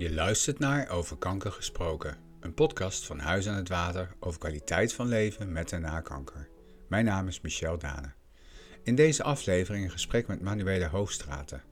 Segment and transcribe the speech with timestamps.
[0.00, 4.92] Je luistert naar Over Kanker Gesproken, een podcast van Huis aan het Water over kwaliteit
[4.92, 6.48] van leven met en na kanker.
[6.88, 8.12] Mijn naam is Michel Dane.
[8.82, 11.62] In deze aflevering een gesprek met Manuele Hoogstraten.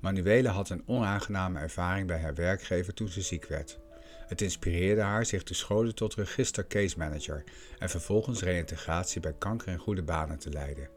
[0.00, 3.78] Manuele had een onaangename ervaring bij haar werkgever toen ze ziek werd.
[4.26, 7.44] Het inspireerde haar zich te scholen tot register case manager
[7.78, 10.88] en vervolgens reïntegratie bij kanker in goede banen te leiden.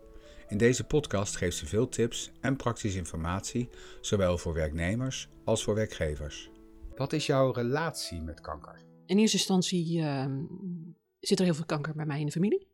[0.47, 3.70] In deze podcast geeft ze veel tips en praktische informatie,
[4.02, 6.51] zowel voor werknemers als voor werkgevers.
[6.96, 8.82] Wat is jouw relatie met kanker?
[9.06, 10.25] In eerste instantie uh,
[11.20, 12.68] zit er heel veel kanker bij mij in de familie.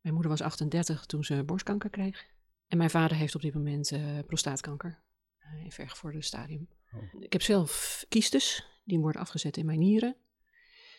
[0.00, 2.26] Mijn moeder was 38 toen ze borstkanker kreeg.
[2.66, 5.02] En mijn vader heeft op dit moment uh, prostaatkanker
[5.40, 6.68] uh, in vergevorderde stadium.
[6.92, 7.22] Oh.
[7.22, 10.16] Ik heb zelf kiestes, die worden afgezet in mijn nieren.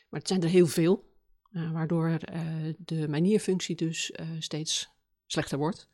[0.10, 1.14] Maar het zijn er heel veel,
[1.52, 2.18] uh, waardoor
[2.78, 4.90] de mijn nierfunctie dus steeds
[5.26, 5.90] slechter wordt.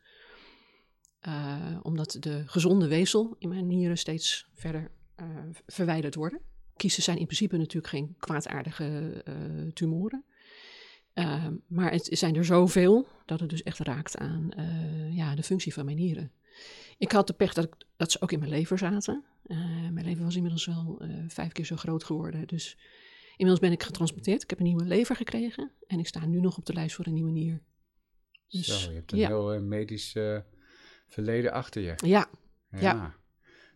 [1.82, 4.90] omdat de gezonde weefsel in mijn nieren steeds verder
[5.66, 6.40] verwijderd worden.
[6.76, 9.22] Kiezen zijn in principe natuurlijk geen kwaadaardige
[9.74, 10.24] tumoren.
[11.14, 15.42] Uh, maar het zijn er zoveel dat het dus echt raakt aan uh, ja, de
[15.42, 16.32] functie van mijn nieren.
[16.98, 19.24] Ik had de pech dat, ik, dat ze ook in mijn lever zaten.
[19.92, 22.46] Mijn lever was inmiddels wel vijf keer zo groot geworden.
[22.46, 22.78] Dus
[23.30, 24.42] inmiddels ben ik getransporteerd.
[24.42, 25.72] Ik heb een nieuwe lever gekregen.
[25.86, 27.62] En ik sta nu nog op de lijst voor een nieuwe nier.
[28.48, 29.26] Dus, zo, je hebt een ja.
[29.26, 30.16] heel medisch
[31.06, 31.94] verleden achter je.
[32.06, 32.28] Ja.
[32.70, 32.80] Ja.
[32.80, 33.14] ja.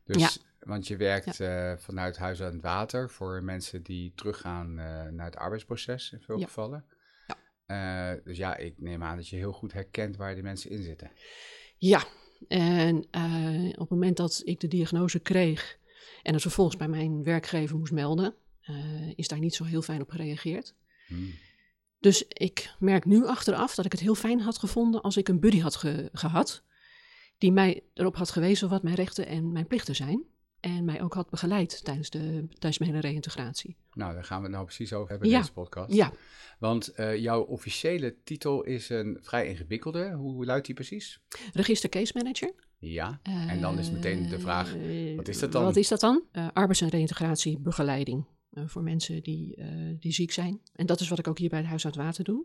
[0.04, 0.30] Dus, ja.
[0.68, 1.78] Want je werkt ja.
[1.78, 4.74] vanuit Huis aan het Water voor mensen die teruggaan
[5.14, 6.84] naar het arbeidsproces in veel gevallen.
[7.66, 10.82] Uh, dus ja, ik neem aan dat je heel goed herkent waar die mensen in
[10.82, 11.10] zitten.
[11.76, 12.04] Ja,
[12.48, 12.96] en
[13.72, 15.78] op het moment dat ik de diagnose kreeg
[16.22, 18.34] en het vervolgens bij mijn werkgever moest melden,
[19.14, 20.74] is daar niet zo heel fijn op gereageerd.
[21.06, 21.32] Hmm.
[21.98, 25.40] Dus ik merk nu achteraf dat ik het heel fijn had gevonden als ik een
[25.40, 26.64] buddy had ge gehad,
[27.38, 30.36] die mij erop had gewezen wat mijn rechten en mijn plichten zijn.
[30.60, 33.76] En mij ook had begeleid tijdens, de, tijdens mijn hele reïntegratie.
[33.92, 35.92] Nou, daar gaan we het nou precies over hebben in deze podcast.
[35.94, 36.12] Ja.
[36.58, 40.12] Want uh, jouw officiële titel is een vrij ingewikkelde.
[40.12, 41.20] Hoe luidt die precies?
[41.52, 42.54] Register Case Manager.
[42.78, 44.74] Ja, uh, en dan is meteen de vraag,
[45.16, 45.64] wat is dat dan?
[45.64, 46.22] Wat is dat dan?
[46.32, 49.62] Uh, arbeids- en reïntegratiebegeleiding voor mensen die,
[49.98, 50.60] die ziek zijn.
[50.72, 52.44] En dat is wat ik ook hier bij het Huis aan het Water doe.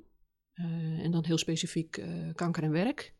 [1.01, 2.03] en dan heel specifiek
[2.35, 3.13] kanker en werk.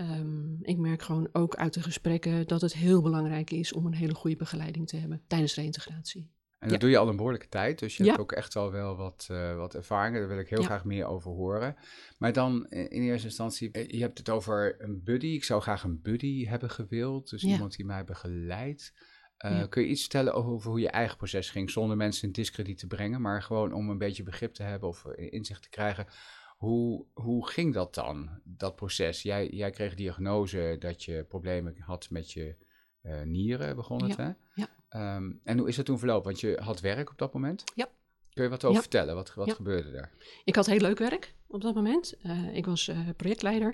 [0.00, 3.94] Um, ik merk gewoon ook uit de gesprekken dat het heel belangrijk is om een
[3.94, 6.30] hele goede begeleiding te hebben tijdens reïntegratie.
[6.58, 8.96] En dat doe je al een behoorlijke tijd, dus je hebt ook echt al wel
[8.96, 10.16] wat, uh, wat ervaring.
[10.16, 11.76] Daar wil ik heel graag meer over horen.
[12.18, 15.26] Maar dan in eerste instantie, eh, je hebt het over een buddy.
[15.26, 18.92] Ik zou graag een buddy hebben gewild, dus iemand die mij begeleidt.
[19.44, 22.78] Uh, kun je iets vertellen over hoe je eigen proces ging, zonder mensen in discrediet
[22.78, 26.06] te brengen, maar gewoon om een beetje begrip te hebben of inzicht te krijgen
[26.60, 29.22] hoe, hoe ging dat dan, dat proces?
[29.22, 32.54] Jij, jij kreeg diagnose dat je problemen had met je
[33.02, 34.30] uh, nieren, begon het, hè?
[34.54, 35.16] Ja.
[35.16, 36.24] Um, en hoe is dat toen verlopen?
[36.24, 37.64] Want je had werk op dat moment?
[37.74, 37.88] Ja.
[38.32, 39.14] Kun je wat over vertellen?
[39.14, 40.12] Wat, wat gebeurde er?
[40.44, 42.14] Ik had heel leuk werk op dat moment.
[42.22, 43.70] Uh, ik was uh, projectleider.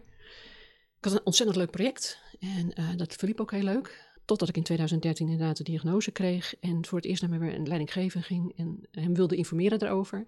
[0.99, 4.15] Ik had een ontzettend leuk project en dat verliep ook heel leuk.
[4.25, 8.23] Totdat ik in 2013 inderdaad de diagnose kreeg en voor het eerst naar mijn leidinggever
[8.23, 10.27] ging en hem wilde informeren daarover.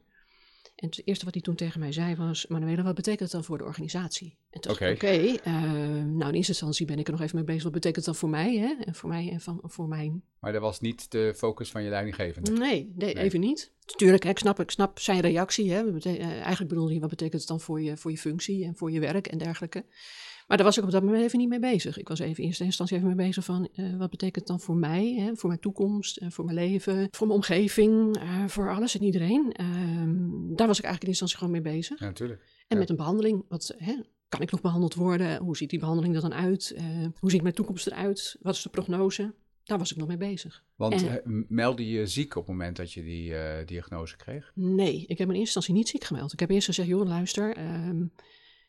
[0.74, 3.44] En het eerste wat hij toen tegen mij zei was: Manuela, wat betekent het dan
[3.44, 4.38] voor de organisatie?
[4.50, 5.40] En toen oké, okay.
[5.46, 5.62] uh,
[6.04, 7.62] nou in eerste instantie ben ik er nog even mee bezig.
[7.62, 8.56] Wat betekent dan voor mij?
[8.56, 8.74] Hè?
[8.84, 10.22] En voor mij en van, voor mijn.
[10.40, 12.50] Maar dat was niet de focus van je leidinggevende?
[12.50, 13.72] Nee, nee, even niet.
[13.96, 15.72] Tuurlijk, ik, snap, ik snap zijn reactie.
[15.72, 15.84] Hè?
[15.84, 18.90] Uh, eigenlijk bedoelde hij: wat betekent het dan voor je, voor je functie en voor
[18.90, 19.84] je werk en dergelijke?
[20.48, 21.98] Maar daar was ik op dat moment even niet mee bezig.
[21.98, 24.60] Ik was even in eerste instantie even mee bezig van uh, wat betekent het dan
[24.60, 28.74] voor mij, hè, voor mijn toekomst, en voor mijn leven, voor mijn omgeving, uh, voor
[28.74, 29.54] alles en iedereen.
[29.60, 31.98] Uh, daar was ik eigenlijk in eerste instantie gewoon mee bezig.
[31.98, 32.40] Ja, natuurlijk.
[32.40, 32.76] En ja.
[32.76, 33.94] met een behandeling, wat, hè,
[34.28, 35.38] kan ik nog behandeld worden?
[35.38, 36.72] Hoe ziet die behandeling er dan uit?
[36.76, 36.84] Eh,
[37.18, 38.36] hoe ziet mijn toekomst eruit?
[38.40, 39.34] Wat is de prognose?
[39.64, 40.64] Daar was ik nog mee bezig.
[40.76, 43.34] Want en, meldde je ziek op het moment dat je die
[43.64, 44.52] diagnose kreeg?
[44.54, 46.32] Nee, ik heb in eerste instantie niet ziek gemeld.
[46.32, 48.04] Ik heb eerst gezegd, joh, luister, ehm,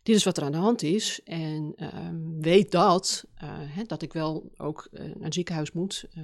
[0.03, 1.19] dit is wat er aan de hand is.
[1.23, 6.05] En um, weet dat, uh, hè, dat ik wel ook uh, naar het ziekenhuis moet
[6.17, 6.23] uh,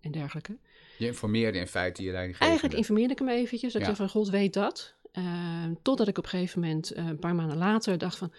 [0.00, 0.58] en dergelijke.
[0.98, 2.46] Je informeerde in feite je leidinggevende?
[2.46, 3.72] Eigenlijk informeerde ik hem eventjes.
[3.72, 3.88] Dat ja.
[3.88, 4.94] ik van, god, weet dat.
[5.12, 8.32] Ehm, totdat ik op een gegeven moment, een paar maanden later, dacht van...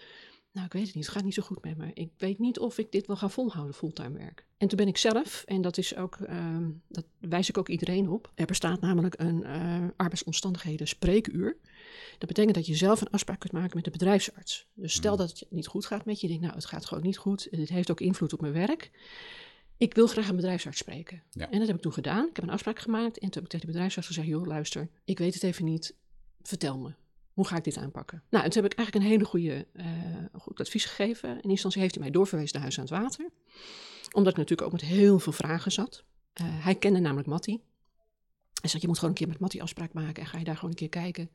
[0.52, 1.90] Nou, ik weet het niet, het gaat niet zo goed met me.
[1.94, 4.46] Ik weet niet of ik dit wil gaan volhouden, fulltime werk.
[4.56, 8.08] En toen ben ik zelf, en dat is ook, um, dat wijs ik ook iedereen
[8.08, 8.32] op.
[8.34, 9.44] Er bestaat namelijk een
[9.96, 11.56] arbeidsomstandigheden spreekuur.
[12.18, 14.66] Dat betekent dat je zelf een afspraak kunt maken met de bedrijfsarts.
[14.74, 15.18] Dus stel mm.
[15.18, 17.48] dat het niet goed gaat met je, je denkt, nou, het gaat gewoon niet goed,
[17.50, 18.90] dit heeft ook invloed op mijn werk.
[19.76, 21.22] Ik wil graag een bedrijfsarts spreken.
[21.30, 21.50] Ja.
[21.50, 22.28] En dat heb ik toen gedaan.
[22.28, 24.88] Ik heb een afspraak gemaakt en toen heb ik tegen de bedrijfsarts gezegd, joh, luister,
[25.04, 25.94] ik weet het even niet,
[26.42, 26.92] vertel me.
[27.32, 28.22] Hoe ga ik dit aanpakken?
[28.30, 29.86] Nou, en toen heb ik eigenlijk een hele goede uh,
[30.32, 31.28] goed advies gegeven.
[31.28, 33.28] In eerste instantie heeft hij mij doorverwezen naar Huis aan het Water.
[34.12, 36.04] Omdat ik natuurlijk ook met heel veel vragen zat.
[36.40, 37.60] Uh, hij kende namelijk Matti.
[38.60, 40.54] Hij zei, je moet gewoon een keer met Mattie afspraak maken en ga je daar
[40.54, 41.30] gewoon een keer kijken.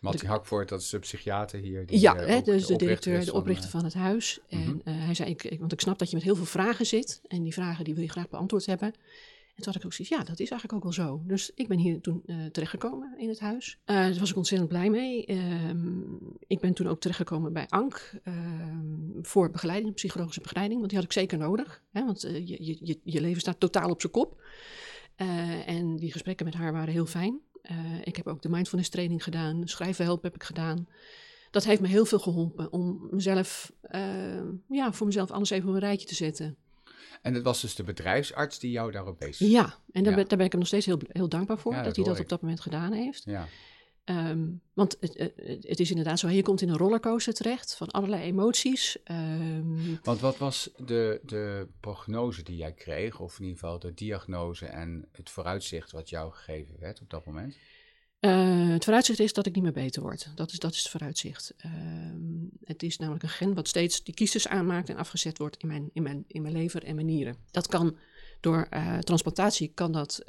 [0.00, 1.86] Mattie Hakvoort, dat is de psychiater hier.
[1.86, 4.40] Die, ja, uh, hè, dus de, de directeur, de oprichter uh, van het huis.
[4.48, 4.70] En Mhm.
[4.70, 7.20] uh, hij zei, ik, ik, want ik snap dat je met heel veel vragen zit.
[7.28, 8.88] En die vragen die wil je graag beantwoord hebben.
[8.88, 11.22] En toen had ik ook zoiets, ja, dat is eigenlijk ook wel zo.
[11.26, 13.78] Dus ik ben hier toen uh, terechtgekomen in het huis.
[13.86, 15.32] Uh, daar was ik ontzettend blij mee.
[15.32, 20.78] Um, ik ben toen ook terechtgekomen bij ANK um, voor begeleiding, psychologische begeleiding.
[20.78, 21.82] Want die had ik zeker nodig.
[21.90, 24.40] Hè, want je, je, je leven staat totaal op zijn kop.
[25.22, 27.40] Uh, en die gesprekken met haar waren heel fijn.
[27.70, 30.88] Uh, ik heb ook de mindfulness training gedaan, schrijven helpen heb ik gedaan.
[31.50, 34.00] Dat heeft me heel veel geholpen om mezelf, uh,
[34.68, 36.56] ja, voor mezelf alles even op een rijtje te zetten.
[37.22, 39.38] En het was dus de bedrijfsarts die jou daarop wees?
[39.38, 40.18] Ja, en daar, ja.
[40.18, 42.14] Ben, daar ben ik hem nog steeds heel, heel dankbaar voor, Ja, dat, dat hij
[42.14, 43.24] dat op dat moment gedaan heeft.
[43.24, 43.48] Ja.
[44.10, 48.22] Um, want het, het, is inderdaad zo, je komt in een rollercoaster terecht van allerlei
[48.22, 48.98] emoties.
[49.10, 53.94] Um, Want wat was de, de prognose die jij kreeg, of in ieder geval de
[53.94, 57.56] diagnose en het vooruitzicht wat jou gegeven werd op dat moment?
[58.20, 60.32] Uh, het vooruitzicht is dat ik niet meer beter word.
[60.34, 61.54] Dat is, dat is het vooruitzicht.
[61.66, 61.72] Uh,
[62.64, 65.90] het is namelijk een gen wat steeds die kiezers aanmaakt en afgezet wordt in mijn,
[65.92, 67.36] in mijn, in mijn lever en mijn nieren.
[67.50, 67.96] Dat kan
[68.40, 70.22] door uh, transplantatie, kan dat,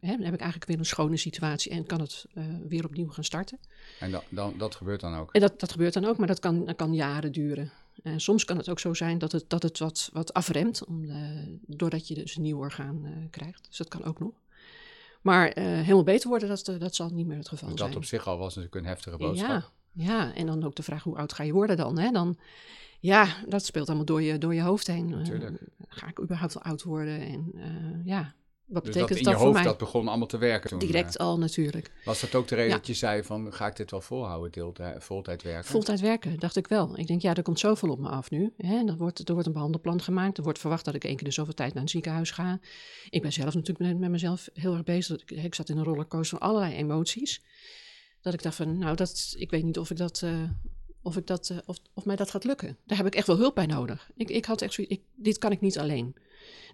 [0.00, 2.26] hè, dan heb ik eigenlijk weer een schone situatie en kan het
[2.68, 3.58] weer opnieuw gaan starten.
[4.00, 5.32] En dan, dan, dat gebeurt dan ook?
[5.32, 7.72] En dat, dat gebeurt dan ook, maar dat kan, dat kan jaren duren.
[8.02, 11.06] En soms kan het ook zo zijn dat het, dat het wat, wat afremt, om,
[11.66, 13.66] doordat je dus een nieuw orgaan krijgt.
[13.68, 14.32] Dus dat kan ook nog.
[15.22, 17.90] Maar helemaal beter worden, dat, dat zal niet meer het geval dat zijn.
[17.90, 19.48] Dat op zich al was natuurlijk een heftige boodschap.
[19.48, 21.98] Ja, ja, en dan ook de vraag hoe oud ga je worden dan?
[21.98, 22.10] Hè?
[22.10, 22.38] dan
[23.00, 25.08] ja, dat speelt allemaal door je, door je hoofd heen.
[25.08, 25.50] Natuurlijk.
[25.50, 27.20] Uh, ga ik überhaupt wel oud worden?
[27.20, 28.34] En uh, ja,
[28.66, 29.64] wat dus betekent dat in dat je voor hoofd, mij?
[29.64, 30.78] dat begon allemaal te werken toen?
[30.78, 31.90] Direct al natuurlijk.
[32.04, 32.76] Was dat ook de reden Ja.
[32.76, 35.70] dat je zei van, ga ik dit wel volhouden, deeltijd, voltijd werken?
[35.70, 36.98] Voltijd werken, dacht ik wel.
[36.98, 38.52] Ik denk, ja, er komt zoveel op me af nu.
[38.56, 38.86] Hè?
[38.86, 40.36] Er, wordt, er wordt een behandelplan gemaakt.
[40.36, 42.60] Er wordt verwacht dat ik één keer de zoveel tijd naar een ziekenhuis ga.
[43.10, 45.22] Ik ben zelf natuurlijk met, met mezelf heel erg bezig.
[45.22, 47.42] Ik, ik zat in een rollercoaster van allerlei emoties.
[48.26, 50.20] Dat ik dacht van, nou, dat, ik weet niet of ik dat...
[50.24, 50.42] Uh,
[51.02, 52.76] of, ik dat, uh, of, of mij dat gaat lukken.
[52.86, 54.10] Daar heb ik echt wel hulp bij nodig.
[54.16, 56.16] Ik, ik had echt zoiets, ik, dit kan ik niet alleen.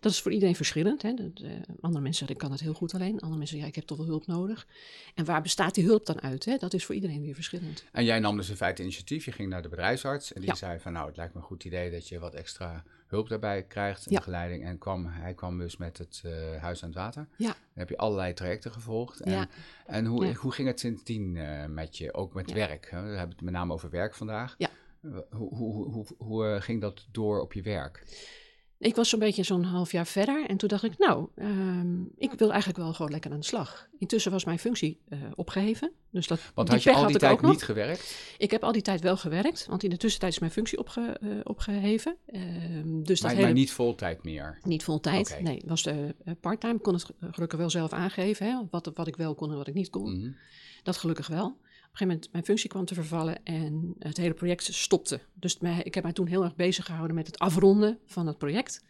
[0.01, 1.03] Dat is voor iedereen verschillend.
[1.03, 1.15] Hè?
[1.15, 1.51] Dat, uh,
[1.81, 3.11] andere mensen zeggen, ik kan het heel goed alleen.
[3.13, 4.67] Andere mensen zeggen, ja, ik heb toch wel hulp nodig.
[5.15, 6.45] En waar bestaat die hulp dan uit?
[6.45, 6.57] Hè?
[6.57, 7.85] Dat is voor iedereen weer verschillend.
[7.93, 9.25] En jij nam dus in feite initiatief.
[9.25, 10.57] Je ging naar de bedrijfsarts en die Ja.
[10.57, 13.63] zei van, nou, het lijkt me een goed idee dat je wat extra hulp daarbij
[13.63, 14.19] krijgt, en Ja.
[14.19, 14.65] begeleiding.
[14.65, 16.33] En kwam, hij kwam dus met het eh,
[16.63, 17.27] Huis aan het Water.
[17.37, 17.47] Ja.
[17.47, 19.21] Dan heb je allerlei trajecten gevolgd.
[19.21, 19.47] En, Ja.
[19.87, 20.33] en hoe, Ja.
[20.33, 22.91] hoe ging het sindsdien eh, met je, ook met werk?
[22.91, 23.03] Hè?
[23.03, 24.55] We hebben het met name over werk vandaag.
[24.59, 24.69] Ja.
[25.01, 28.03] Hoe, hoe, hoe, hoe, hoe, eh, ging dat door op je werk?
[28.83, 30.47] Ik was zo'n beetje zo'n half jaar verder.
[30.47, 33.89] En toen dacht ik, nou, ehm, ik wil eigenlijk wel gewoon lekker aan de slag.
[33.99, 35.93] Intussen was mijn functie eh, opgeheven.
[36.11, 37.51] Dus dat, Want had je al die tijd nog.
[37.51, 38.17] niet gewerkt?
[38.39, 39.67] Ik heb al die tijd wel gewerkt.
[39.67, 42.17] Want in de tussentijd is mijn functie opge, eh, opgeheven.
[42.27, 43.43] Ehm, dus dat Maar, hele...
[43.43, 44.59] maar niet vol tijd meer?
[44.63, 45.57] Niet vol tijd, nee.
[45.57, 46.75] Het was de eh, parttime.
[46.75, 49.69] Ik kon het gelukkig wel zelf aangeven, hè, wat, wat ik wel kon en wat
[49.69, 50.19] ik niet kon.
[50.19, 50.31] Mhm.
[50.83, 51.57] Dat gelukkig wel.
[51.93, 55.21] Op een gegeven moment, mijn functie kwam te vervallen en het hele project stopte.
[55.35, 58.39] Dus mij, ik heb mij toen heel erg bezig gehouden met het afronden van het
[58.39, 58.85] project.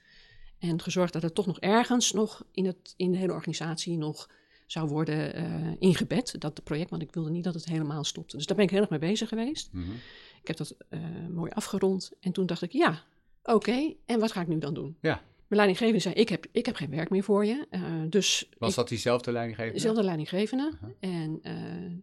[0.58, 4.30] En gezorgd dat het toch nog ergens nog in, het, in de hele organisatie nog
[4.66, 6.90] zou worden eh, ingebed, dat het project.
[6.90, 8.36] Want ik wilde niet dat het helemaal stopte.
[8.36, 9.72] Dus daar ben ik heel erg mee bezig geweest.
[9.72, 9.92] Mhm.
[10.40, 11.00] Ik heb dat eh,
[11.30, 12.12] mooi afgerond.
[12.20, 13.02] En toen dacht ik, ja,
[13.42, 14.96] oké, en wat ga ik nu dan doen?
[15.00, 15.22] Ja.
[15.52, 17.66] Mijn leidinggevende zei, ik heb, ik heb geen werk meer voor je.
[17.70, 19.76] Eh, dus Was ik- dat diezelfde leidinggevende?
[19.78, 20.72] Dezelfde leidinggevende.
[21.00, 21.54] En eh,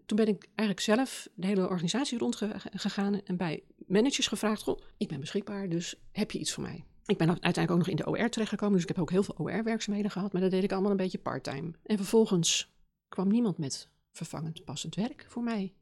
[0.05, 5.07] toen ben ik eigenlijk zelf de hele organisatie rondgegaan en bij managers gevraagd: Goh, ik
[5.07, 6.83] ben beschikbaar, dus heb je iets voor mij?
[7.05, 9.35] Ik ben uiteindelijk ook nog in de OR terechtgekomen, dus ik heb ook heel veel
[9.37, 11.71] OR-werkzaamheden gehad, maar dat deed ik allemaal een beetje part-time.
[11.83, 12.71] En vervolgens
[13.07, 15.73] kwam niemand met vervangend passend werk voor mij.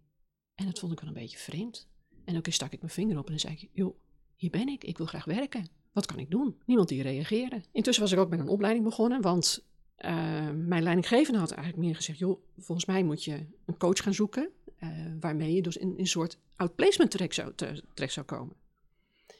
[0.55, 1.87] En dat vond ik wel een beetje vreemd.
[2.25, 3.95] En ook eens stak ik mijn vinger op en dan zei ik: Joh,
[4.35, 5.67] hier ben ik, ik wil graag werken.
[5.97, 6.55] Wat kan ik doen?
[6.65, 7.61] Niemand die reageerde.
[7.71, 9.65] Intussen was ik ook met een opleiding begonnen, want
[9.99, 10.11] uh,
[10.55, 14.49] mijn leidinggevende had eigenlijk meer gezegd: joh, volgens mij moet je een coach gaan zoeken.
[14.79, 14.89] Uh,
[15.19, 18.55] waarmee je dus in, een soort outplacement terecht zou, te, zou komen.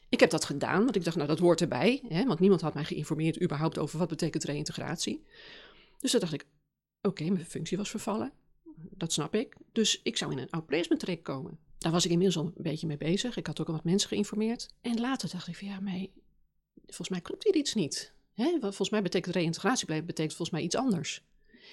[0.09, 2.01] Ik heb dat gedaan, want ik dacht, nou dat hoort erbij.
[2.07, 5.23] Hè, want niemand had mij geïnformeerd überhaupt over wat betekent reïntegratie.
[5.99, 6.45] Dus toen dacht ik,
[7.01, 8.31] oké, mijn functie was vervallen.
[8.75, 9.55] Dat snap ik.
[9.71, 11.57] Dus ik zou in een outplacement terecht komen.
[11.77, 13.37] Daar was ik inmiddels al een beetje mee bezig.
[13.37, 14.69] Ik had ook al wat mensen geïnformeerd.
[14.81, 16.05] En later dacht ik van, ja, maar
[16.87, 18.13] volgens mij klopt hier iets niet.
[18.33, 18.57] Hè?
[18.59, 21.25] Volgens mij betekent reïntegratie betekent volgens mij iets anders.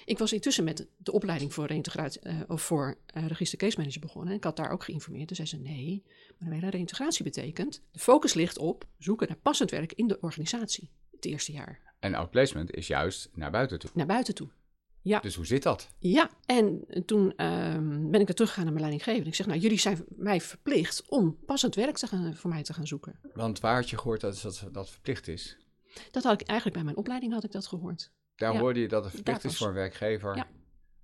[0.05, 4.01] Ik was intussen met de opleiding voor reïntegratie uh, of voor uh, register case manager
[4.01, 4.31] begonnen.
[4.31, 5.27] En ik had daar ook geïnformeerd.
[5.27, 6.03] Toen zei ze: nee,
[6.37, 7.81] maar reïntegratie betekent.
[7.91, 10.89] De focus ligt op zoeken naar passend werk in de organisatie.
[11.11, 11.79] Het eerste jaar.
[11.99, 13.89] En outplacement is juist naar buiten toe.
[13.93, 14.49] Naar buiten toe.
[15.05, 15.19] Ja.
[15.19, 15.89] Dus hoe zit dat?
[15.99, 19.29] Ja, en toen um, ben ik er teruggegaan naar mijn leidinggevende.
[19.29, 22.73] Ik zeg, nou, jullie zijn mij verplicht om passend werk te gaan, voor mij te
[22.73, 23.19] gaan zoeken.
[23.33, 25.57] Want waar had je gehoord dat dat, dat verplicht is?
[26.11, 28.11] Dat had ik eigenlijk bij mijn opleiding had ik dat gehoord.
[28.35, 28.59] Daar ja.
[28.59, 30.47] hoorde je dat het verplicht Daar is voor een werkgever Ja.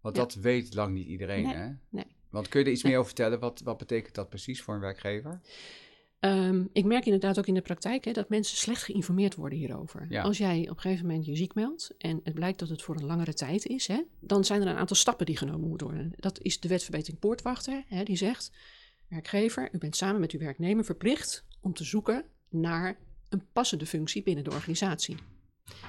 [0.02, 1.70] Want dat weet lang niet iedereen, nee, hè?
[1.90, 2.06] Nee.
[2.30, 3.40] Want kun je er iets meer over vertellen?
[3.40, 5.42] Wat, wat betekent dat precies voor een werkgever?
[6.26, 10.06] Um, ik merk inderdaad ook in de praktijk hè, dat mensen slecht geïnformeerd worden hierover.
[10.10, 10.22] Ja.
[10.22, 12.96] Als jij op een gegeven moment je ziek meldt en het blijkt dat het voor
[12.96, 16.14] een langere tijd is, hè, dan zijn er een aantal stappen die genomen moeten worden.
[16.16, 18.52] Dat is de wetverbetering poortwachter, hè, die zegt,
[19.08, 22.98] werkgever, u bent samen met uw werknemer verplicht om te zoeken naar
[23.30, 25.16] een passende functie binnen de organisatie.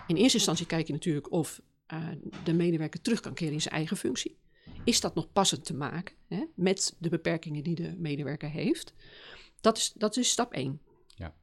[0.06, 1.62] In eerste instantie kijk je natuurlijk of
[1.92, 2.08] uh,
[2.44, 4.38] de medewerker terug kan keren in zijn eigen functie.
[4.84, 8.94] Is dat nog passend te maken hè, met de beperkingen die de medewerker heeft?
[9.62, 10.80] Dat is, dat is stap 1.
[11.06, 11.34] Ja.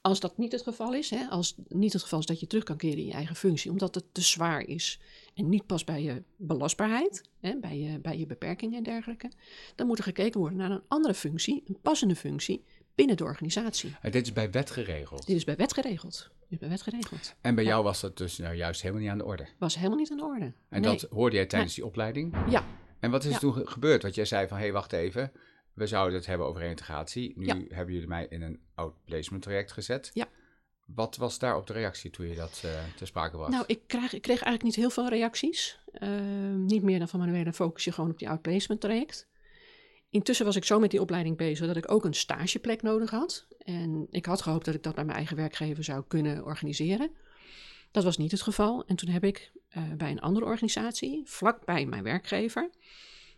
[0.00, 2.64] Als dat niet het geval is, hè, als niet het geval is dat je terug
[2.64, 5.00] kan keren in je eigen functie, omdat het te zwaar is
[5.34, 9.30] en niet past bij je belastbaarheid, hè, bij, je, bij je beperkingen en dergelijke,
[9.74, 13.96] dan moet er gekeken worden naar een andere functie, een passende functie binnen de organisatie.
[14.00, 15.26] En dit is bij wet geregeld?
[15.26, 16.30] Dit is bij wet geregeld.
[16.40, 17.34] Dit is bij wet geregeld.
[17.40, 17.70] En bij ja.
[17.70, 19.46] jou was dat dus nou juist helemaal niet aan de orde?
[19.58, 20.52] Was helemaal niet aan de orde.
[20.68, 20.90] En nee.
[20.90, 22.36] dat hoorde jij tijdens die opleiding?
[22.48, 22.64] Ja.
[23.00, 23.34] En wat is Ja.
[23.34, 24.02] er toen gebeurd?
[24.02, 25.32] Want jij zei van, hé, hey, wacht even.
[25.74, 27.32] We zouden het hebben over reintegratie.
[27.36, 27.60] Nu Ja.
[27.68, 30.10] hebben jullie mij in een outplacement traject gezet.
[30.14, 30.28] Ja.
[30.86, 33.50] Wat was daarop de reactie toen je dat eh ter sprake bracht?
[33.50, 35.78] Nou, ik, krijg, ik kreeg eigenlijk niet heel veel reacties.
[35.92, 39.28] Ehm, niet meer dan van Manuela focus je gewoon op die outplacement traject.
[40.10, 43.46] Intussen was ik zo met die opleiding bezig dat ik ook een stageplek nodig had.
[43.58, 47.10] En ik had gehoopt dat ik dat bij mijn eigen werkgever zou kunnen organiseren.
[47.90, 48.84] Dat was niet het geval.
[48.86, 52.70] En toen heb ik eh, bij een andere organisatie, vlakbij mijn werkgever,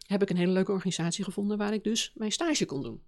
[0.07, 3.03] heb ik een hele leuke organisatie gevonden waar ik dus mijn stage kon doen.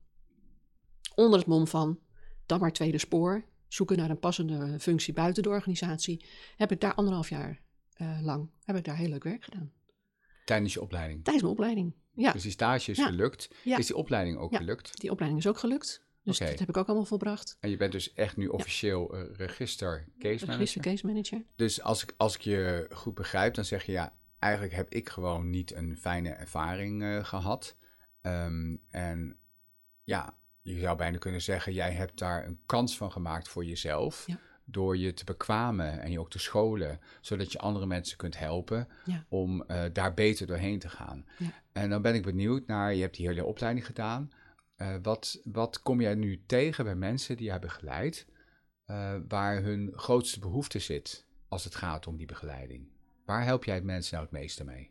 [1.15, 1.99] Onder het mom van,
[2.47, 6.25] dan maar tweede spoor, zoeken naar een passende functie buiten de organisatie,
[6.57, 7.61] heb ik daar anderhalf jaar
[7.93, 9.73] eh, lang heb ik daar heel leuk werk gedaan.
[10.45, 11.25] Tijdens je opleiding?
[11.25, 12.33] Tijdens mijn opleiding, ja.
[12.33, 13.07] Dus die stage is Ja.
[13.07, 13.49] gelukt.
[13.65, 13.77] Ja.
[13.79, 14.59] Is die opleiding ook Ja.
[14.59, 15.01] gelukt?
[15.01, 16.07] Die opleiding is ook gelukt.
[16.23, 17.57] Dus dat heb ik ook allemaal volbracht.
[17.61, 20.49] En je bent dus echt nu officieel eh, register case manager?
[20.59, 21.45] Register case manager.
[21.57, 25.09] Dus als ik, als ik je goed begrijp, dan zeg je ja, eigenlijk heb ik
[25.09, 27.77] gewoon niet een fijne ervaring eh, gehad.
[28.21, 29.37] Ehm, en
[30.05, 34.27] ja, je zou bijna kunnen zeggen, jij hebt daar een kans van gemaakt voor jezelf.
[34.27, 34.39] Ja.
[34.65, 38.89] Door je te bekwamen en je ook te scholen, zodat je andere mensen kunt helpen
[39.05, 39.25] Ja.
[39.29, 41.27] om eh, daar beter doorheen te gaan.
[41.39, 41.51] Ja.
[41.73, 44.33] En dan ben ik benieuwd naar, je hebt die hele opleiding gedaan.
[44.77, 48.27] Eh, wat, wat kom jij nu tegen bij mensen die jij begeleidt,
[48.85, 52.89] eh, waar hun grootste behoefte zit als het gaat om die begeleiding?
[53.29, 54.91] Waar help jij mensen nou het meeste mee?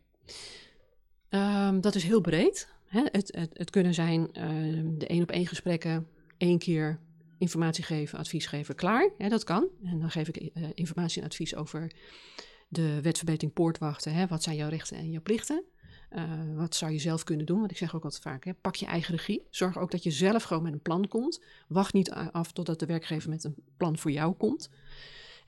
[1.28, 2.68] Ehm, dat is heel breed.
[2.86, 3.02] Hè?
[3.12, 6.98] Het, het, het kunnen zijn ehm, de één op één gesprekken, één keer
[7.38, 9.10] informatie geven, advies geven, klaar.
[9.28, 9.68] Dat kan.
[9.84, 11.92] En dan geef ik eh, informatie en advies over
[12.68, 14.12] de wetverbetering poortwachten.
[14.12, 14.26] Hè?
[14.26, 15.64] Wat zijn jouw rechten en jouw plichten?
[16.08, 16.22] Eh,
[16.54, 17.58] wat zou je zelf kunnen doen?
[17.58, 19.46] Want ik zeg ook altijd vaak, hè, pak je eigen regie.
[19.50, 21.42] Zorg ook dat je zelf gewoon met een plan komt.
[21.68, 24.70] Wacht niet a- af totdat de werkgever met een plan voor jou komt.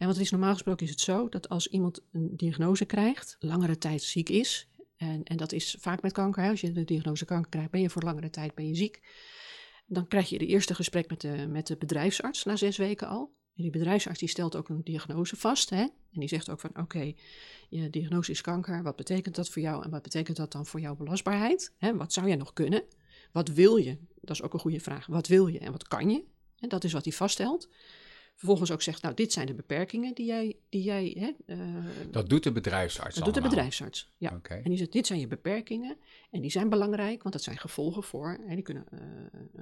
[0.01, 3.79] En het is normaal gesproken is het zo dat als iemand een diagnose krijgt, langere
[3.79, 7.25] tijd ziek is, en, en dat is vaak met kanker, hè, als je de diagnose
[7.25, 9.01] kanker krijgt, ben je voor langere tijd ben je ziek.
[9.87, 13.35] Dan krijg je de eerste gesprek met de, met de bedrijfsarts na zes weken al.
[13.57, 15.71] En die bedrijfsarts die stelt ook een diagnose vast.
[15.71, 15.81] Hè?
[15.81, 17.13] En die zegt ook van oké,
[17.69, 18.83] je diagnose is kanker.
[18.83, 19.85] Wat betekent dat voor jou?
[19.85, 21.73] En wat betekent dat dan voor jouw belastbaarheid?
[21.77, 21.97] Hè?
[21.97, 22.83] Wat zou jij nog kunnen?
[23.33, 23.99] Wat wil je?
[24.21, 25.07] Dat is ook een goede vraag.
[25.07, 26.25] Wat wil je en wat kan je?
[26.59, 27.69] En dat is wat hij vaststelt.
[28.41, 32.29] Vervolgens ook zegt, nou, dit zijn de beperkingen die jij, die jij hè, eh, Dat
[32.29, 34.11] doet de bedrijfsarts dat doet de bedrijfsarts.
[34.17, 34.41] Ja.
[34.43, 35.97] En die zegt, dit zijn je beperkingen
[36.31, 39.01] en die zijn belangrijk, want dat zijn gevolgen voor, hè, die kunnen eh,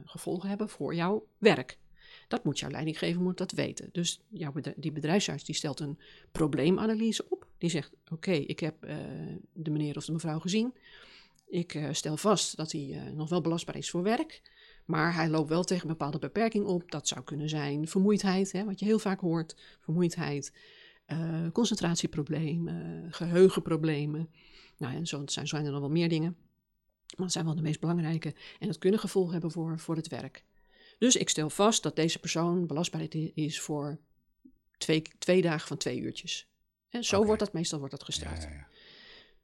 [0.05, 1.79] gevolgen hebben voor jouw werk.
[2.29, 3.89] Dat moet jouw leidinggever moet dat weten.
[3.93, 5.99] Dus jouw bedrijf, die bedrijfsarts die stelt een
[6.33, 7.47] probleemanalyse op.
[7.59, 8.97] Die zegt, oké, ik heb eh,
[9.53, 10.75] de meneer of de mevrouw gezien.
[11.47, 14.43] Ik stel vast dat hij nog wel belastbaar is voor werk.
[14.89, 16.91] Maar hij loopt wel tegen een bepaalde beperking op.
[16.91, 19.57] Dat zou kunnen zijn vermoeidheid, hè, wat je heel vaak hoort.
[19.81, 20.53] Vermoeidheid,
[21.05, 24.31] eh, concentratieproblemen, geheugenproblemen.
[24.77, 26.37] Nou, en zo zijn, zijn er nog wel meer dingen.
[27.17, 28.35] Maar dat zijn wel de meest belangrijke.
[28.59, 30.45] En dat kunnen gevolgen hebben voor, voor het werk.
[30.99, 33.99] Dus ik stel vast dat deze persoon belastbaar is voor
[34.79, 36.49] twee, twee dagen van twee uurtjes.
[36.89, 38.43] En zo wordt dat meestal wordt dat Ja, gesteld.
[38.43, 38.67] ja, ja.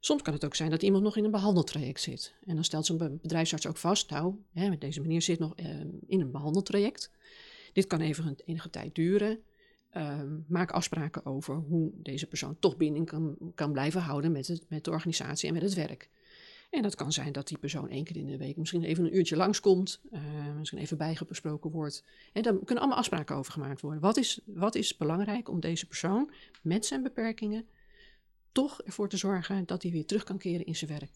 [0.05, 2.33] Soms kan het ook zijn dat iemand nog in een behandeltraject zit.
[2.45, 5.55] En dan stelt zo'n be- bedrijfsarts ook vast, nou, hè, met deze meneer zit nog
[5.55, 7.11] eh, in een behandeltraject.
[7.73, 9.39] Dit kan even een, enige tijd duren.
[9.89, 14.65] Ehm, maak afspraken over hoe deze persoon toch binding kan, kan blijven houden met, het,
[14.69, 16.09] met de organisatie en met het werk.
[16.69, 19.15] En dat kan zijn dat die persoon één keer in de week misschien even een
[19.15, 22.03] uurtje langskomt, eh misschien even bijgesproken wordt.
[22.33, 24.01] En daar kunnen allemaal afspraken over gemaakt worden.
[24.01, 26.31] Wat is, wat is belangrijk om deze persoon
[26.61, 27.65] met zijn beperkingen
[28.55, 31.11] toch ervoor te zorgen dat hij weer terug kan keren in zijn werk.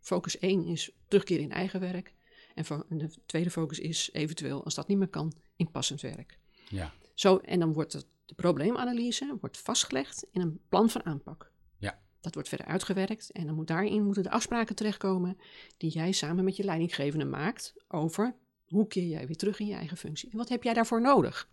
[0.00, 2.14] Focus 1 is terugkeren in eigen werk.
[2.54, 6.38] En de tweede focus is eventueel, als dat niet meer kan, in passend werk.
[6.68, 6.92] ja.
[7.14, 11.52] Zo, en dan wordt het, de probleemanalyse wordt vastgelegd in een plan van aanpak.
[11.78, 12.00] Ja.
[12.20, 15.38] Dat wordt verder uitgewerkt en dan moet daarin moeten de afspraken terechtkomen
[15.76, 18.34] die jij samen met je leidinggevende maakt over
[18.66, 20.30] hoe keer jij weer terug in je eigen functie.
[20.30, 21.48] En wat heb jij daarvoor nodig?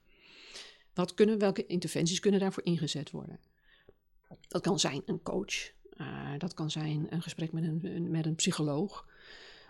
[0.93, 3.39] Wat kunnen, welke interventies kunnen daarvoor ingezet worden?
[4.47, 8.35] Dat kan zijn een coach, uh, dat kan zijn een gesprek met een, met een
[8.35, 9.07] psycholoog,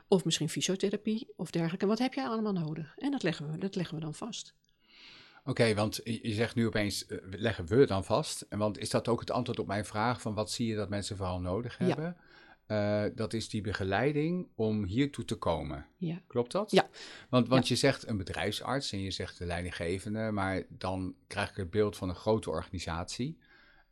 [0.07, 1.85] of misschien fysiotherapie of dergelijke.
[1.85, 2.97] Wat heb jij allemaal nodig?
[2.97, 4.55] En dat leggen we, dat leggen we dan vast.
[5.45, 8.41] Oké, want je zegt nu opeens, uh, leggen we dan vast?
[8.49, 10.89] En want is dat ook het antwoord op mijn vraag van wat zie je dat
[10.89, 12.05] mensen vooral nodig hebben?
[12.05, 13.05] Ja.
[13.05, 15.85] Uh, dat is die begeleiding om hiertoe te komen.
[15.97, 16.21] Ja.
[16.27, 16.71] Klopt dat?
[16.71, 16.89] Ja.
[17.29, 21.55] Want, want je zegt een bedrijfsarts en je zegt de leidinggevende, maar dan krijg ik
[21.55, 23.37] het beeld van een grote organisatie.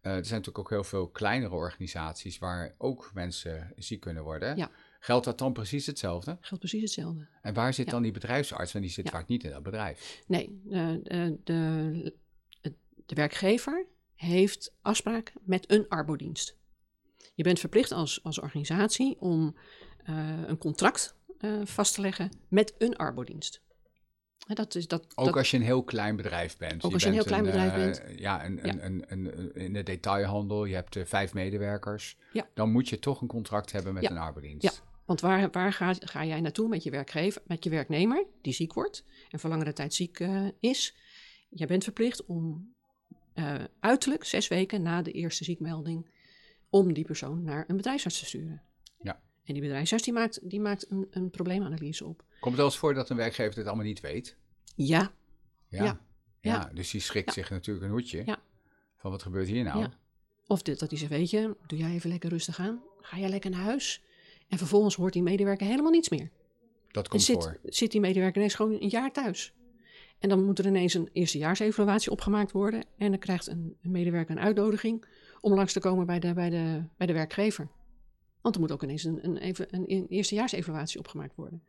[0.05, 4.57] Uh, er zijn natuurlijk ook heel veel kleinere organisaties waar ook mensen ziek kunnen worden.
[4.57, 4.71] Ja.
[5.00, 6.38] Geldt dat dan precies hetzelfde?
[6.41, 7.27] Geldt precies hetzelfde.
[7.41, 8.71] En waar zit dan die bedrijfsarts?
[8.71, 10.24] Want die zit vaak niet in dat bedrijf.
[10.27, 12.74] Nee, de, de, de,
[13.05, 13.85] de werkgever
[14.15, 16.57] heeft afspraak met een arbodienst.
[17.33, 19.55] Je bent verplicht als, als organisatie om
[20.09, 23.62] uh, een contract uh, vast te leggen met een arbodienst.
[24.37, 26.83] Dat is, dat, ook dat, als je een heel klein bedrijf bent.
[26.83, 28.19] Ook als je een heel klein bedrijf uh, bent.
[28.19, 28.63] Ja, een, ja.
[28.63, 32.17] Een, een, een, in de detailhandel, je hebt uh, vijf medewerkers.
[32.33, 32.47] Ja.
[32.53, 34.09] Dan moet je toch een contract hebben met ja.
[34.09, 34.63] een arbeidsdienst.
[34.63, 34.71] Ja,
[35.05, 38.73] want waar, waar ga, ga, jij naartoe met je werkgever, met je werknemer die ziek
[38.73, 40.95] wordt en voor langere tijd ziek uh, is?
[41.49, 42.73] Jij bent verplicht om
[43.79, 46.09] uiterlijk zes weken na de eerste ziekmelding
[46.69, 48.61] om die persoon naar een bedrijfsarts te sturen.
[49.01, 49.21] Ja.
[49.43, 52.23] En die bedrijfsarts die maakt, die maakt een, een probleemanalyse op.
[52.45, 54.37] Komt het wel eens voor dat een werkgever dit allemaal niet weet?
[54.75, 55.11] Ja.
[55.67, 55.99] Ja.
[56.39, 56.69] Ja.
[56.73, 58.23] dus die schrikt zich natuurlijk een hoedje.
[58.25, 58.37] Ja.
[58.97, 59.79] Van wat gebeurt hier nou?
[59.79, 59.93] Ja.
[60.47, 62.81] Of dit, dat hij zegt, weet je, doe jij even lekker rustig aan.
[63.01, 64.01] Ga jij lekker naar huis.
[64.47, 66.31] En vervolgens hoort die medewerker helemaal niets meer.
[66.91, 67.59] Dat komt zit, voor.
[67.63, 69.53] zit die medewerker ineens gewoon een jaar thuis.
[70.19, 72.85] En dan moet er ineens een eerstejaarsevaluatie opgemaakt worden.
[72.97, 75.05] En dan krijgt een, een medewerker een uitnodiging
[75.41, 77.67] om langs te komen bij de, bij de, bij de werkgever.
[78.41, 81.63] Want er moet ook ineens een, een, een, een eerstejaarsevaluatie opgemaakt worden.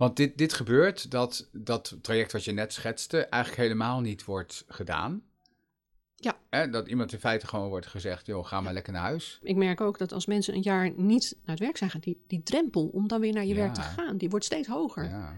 [0.00, 4.64] Want dit, dit gebeurt dat dat traject wat je net schetste eigenlijk helemaal niet wordt
[4.68, 5.22] gedaan.
[6.14, 6.38] Ja.
[6.50, 9.40] Hè, dat iemand in feite gewoon wordt gezegd, joh, ga maar lekker naar huis.
[9.42, 12.24] Ik merk ook dat als mensen een jaar niet naar het werk zijn gaan, die,
[12.26, 13.60] die drempel om dan weer naar je Ja.
[13.60, 15.04] werk te gaan, die wordt steeds hoger.
[15.04, 15.34] Ja.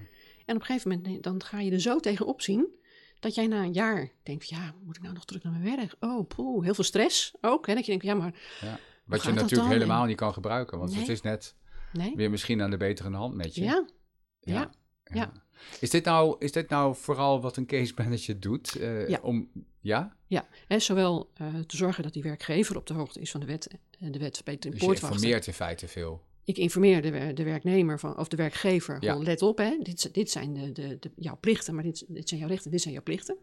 [0.47, 2.67] En op een gegeven moment dan ga je er zo tegenop zien
[3.21, 5.95] dat jij na een jaar denkt, ja, moet ik nou nog terug naar mijn werk?
[6.01, 7.67] Oh, poeh, heel veel stress ook.
[7.67, 7.75] Hè?
[7.75, 8.79] Dat je denkt, ja, maar ja.
[9.05, 11.01] Wat je natuurlijk helemaal niet kan gebruiken, want Nee.
[11.01, 11.55] het is net
[11.93, 12.17] nee.
[12.17, 13.63] weer misschien aan de betere hand met je.
[13.63, 13.87] Ja,
[14.45, 14.71] ja,
[15.05, 15.33] ja.
[15.81, 18.77] Is, dit nou, is dit nou vooral wat een case manager doet?
[18.77, 19.21] eh, Ja.
[19.23, 19.51] Om,
[19.81, 20.17] ja?
[20.27, 20.49] ja.
[20.67, 23.69] Hè, zowel eh, te zorgen dat die werkgever op de hoogte is van de wet,
[24.01, 26.23] eh, de wet verbetering Dus je informeert in feite veel.
[26.45, 29.17] Ik informeer de, de werknemer van, of de werkgever, Ja.
[29.19, 32.41] let op, hè, dit, dit zijn de, de, de, jouw plichten, maar dit, dit zijn
[32.41, 33.37] jouw rechten, dit zijn jouw plichten.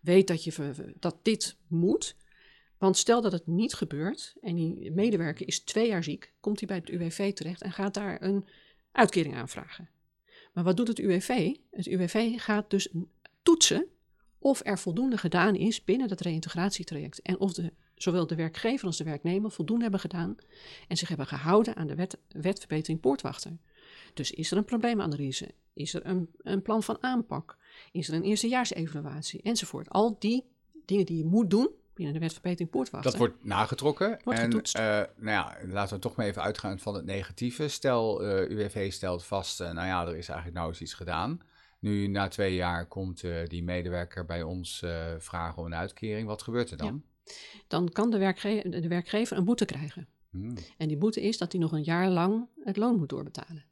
[0.00, 2.16] Weet dat, je, dat dit moet.
[2.78, 6.68] Want stel dat het niet gebeurt en die medewerker is twee jaar ziek, komt hij
[6.68, 8.44] bij het UWV terecht en gaat daar een
[8.92, 9.88] uitkering aanvragen.
[10.58, 11.54] Maar wat doet het UWV?
[11.70, 12.88] Het UWV gaat dus
[13.42, 13.86] toetsen
[14.38, 17.22] of er voldoende gedaan is binnen dat reïntegratietraject.
[17.22, 20.36] En of de, zowel de werkgever als de werknemer voldoende hebben gedaan
[20.88, 23.58] en zich hebben gehouden aan de wet, wetverbetering poortwachter.
[24.14, 25.54] Dus is er een probleemanalyse?
[25.72, 27.58] Is er een, een plan van aanpak?
[27.92, 29.42] Is er een eerstejaarsevaluatie?
[29.42, 29.88] Enzovoort.
[29.88, 30.44] Al die
[30.84, 33.10] dingen die je moet doen binnen de wetverbetering poortwachter.
[33.10, 34.18] Dat wordt nagetrokken.
[34.24, 34.82] Wordt en eh,
[35.16, 37.68] nou ja, laten we toch maar even uitgaan van het negatieve.
[37.68, 41.40] Stel, eh, UWV stelt vast, eh, nou ja, er is eigenlijk nou eens iets gedaan.
[41.80, 44.84] Nu, na twee jaar, komt die medewerker bij ons
[45.18, 46.26] vragen om een uitkering.
[46.26, 47.02] Wat gebeurt er dan?
[47.66, 50.08] Dan kan de, werkge- de werkgever een boete krijgen.
[50.30, 53.64] Hmm, En die boete is dat hij nog een jaar lang het loon moet doorbetalen.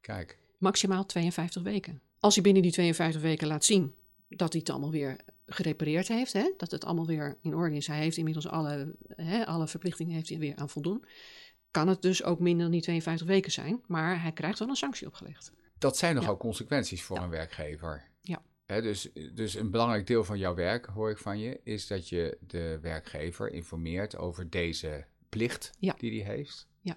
[0.00, 2.00] kijk, Maximaal 52 weken.
[2.18, 3.94] Als hij binnen die 52 weken laat zien
[4.28, 5.16] dat hij het allemaal weer
[5.52, 9.46] gerepareerd heeft, hè, dat het allemaal weer in orde is, hij heeft inmiddels alle, hè,
[9.46, 11.04] alle verplichtingen heeft hij weer aan voldoen,
[11.70, 14.76] kan het dus ook minder dan die 52 weken zijn, maar hij krijgt wel een
[14.76, 15.52] sanctie opgelegd.
[15.78, 16.38] dat zijn nogal Ja.
[16.38, 17.22] consequenties voor Ja.
[17.22, 18.08] een werkgever.
[18.20, 18.42] Ja.
[18.66, 22.38] Dus, dus een belangrijk deel van jouw werk, hoor ik van je, is dat je
[22.46, 25.94] de werkgever informeert over deze plicht Ja.
[25.98, 26.68] die hij heeft.
[26.80, 26.96] Ja.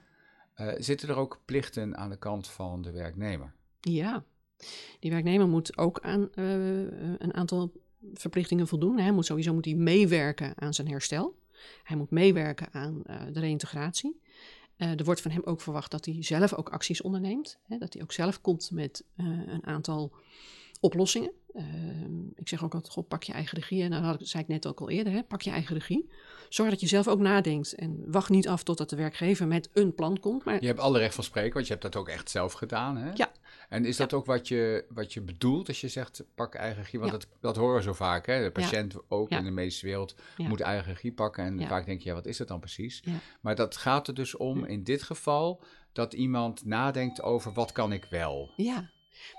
[0.53, 3.53] Eh, zitten er ook plichten aan de kant van de werknemer?
[3.79, 4.23] Ja,
[4.99, 6.43] die werknemer moet ook aan eh,
[7.17, 7.71] een aantal
[8.13, 8.99] verplichtingen voldoen.
[8.99, 11.35] Hij moet sowieso moet hij meewerken aan zijn herstel.
[11.83, 14.21] Hij moet meewerken aan eh, de reïntegratie.
[14.75, 17.59] Eh, er wordt van hem ook verwacht dat hij zelf ook acties onderneemt.
[17.63, 20.13] Hè, dat hij ook zelf komt met eh, een aantal
[20.79, 23.83] oplossingen Ehm, ik zeg ook altijd, pak je eigen regie.
[23.83, 26.09] En dat zei ik net ook al eerder, hè, pak je eigen regie.
[26.49, 27.73] Zorg dat je zelf ook nadenkt.
[27.73, 30.43] En wacht niet af totdat de werkgever met een plan komt.
[30.43, 30.61] Maar...
[30.61, 32.97] Je hebt alle recht van spreken, want je hebt dat ook echt zelf gedaan.
[32.97, 33.11] Hè?
[33.13, 33.31] Ja.
[33.69, 36.99] En is dat ook wat je, wat je bedoelt als je zegt pak eigen regie?
[36.99, 38.25] Want dat, dat horen we zo vaak.
[38.25, 38.43] Hè?
[38.43, 41.43] De patiënt ook in de medische wereld moet eigen regie pakken.
[41.43, 43.03] En vaak denk je, ja, wat is dat dan precies?
[43.41, 45.61] Maar dat gaat er dus om in dit geval
[45.91, 48.51] dat iemand nadenkt over wat kan ik wel.
[48.55, 48.89] Ja,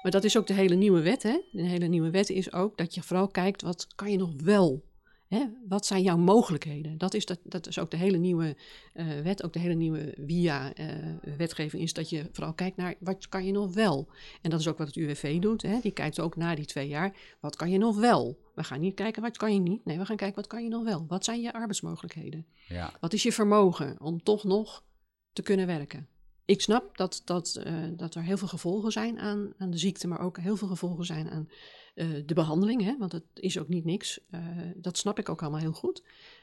[0.02, 1.22] maar dat is ook de hele nieuwe wet.
[1.22, 1.40] Hè?
[1.52, 4.84] De hele nieuwe wet is ook dat je vooral kijkt wat kan je nog wel.
[5.28, 5.44] Hè?
[5.68, 6.98] Wat zijn jouw mogelijkheden?
[6.98, 8.56] Dat is, dat, dat is ook de hele nieuwe
[8.94, 13.28] uh, wet, ook de hele nieuwe WIA-wetgeving, uh, is dat je vooral kijkt naar wat
[13.28, 14.08] kan je nog wel.
[14.42, 15.62] En dat is ook wat het UWV doet.
[15.62, 15.80] Hè?
[15.80, 18.38] Die kijkt ook na die twee jaar, wat kan je nog wel?
[18.54, 19.84] We gaan niet kijken wat kan je niet.
[19.84, 21.04] Nee, we gaan kijken wat kan je nog wel.
[21.08, 22.46] Wat zijn je arbeidsmogelijkheden?
[22.68, 22.92] Ja.
[23.00, 24.84] Wat is je vermogen om toch nog
[25.32, 26.08] te kunnen werken?
[26.44, 30.08] Ik snap dat, dat, uh, dat er heel veel gevolgen zijn aan, aan de ziekte,
[30.08, 31.48] maar ook heel veel gevolgen zijn aan
[31.94, 32.82] uh, de behandeling.
[32.82, 34.20] Hè, want het is ook niet niks.
[34.30, 34.40] Uh,
[34.76, 36.02] dat snap ik ook allemaal heel goed.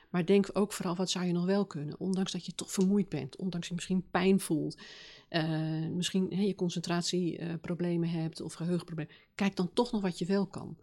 [0.09, 1.99] Maar denk ook vooral, wat zou je nog wel kunnen?
[1.99, 4.77] Ondanks dat je toch vermoeid bent, ondanks je misschien pijn voelt,
[5.91, 9.13] misschien hè, je concentratieproblemen hebt of geheugenproblemen.
[9.35, 10.77] Kijk dan toch nog wat je wel kan.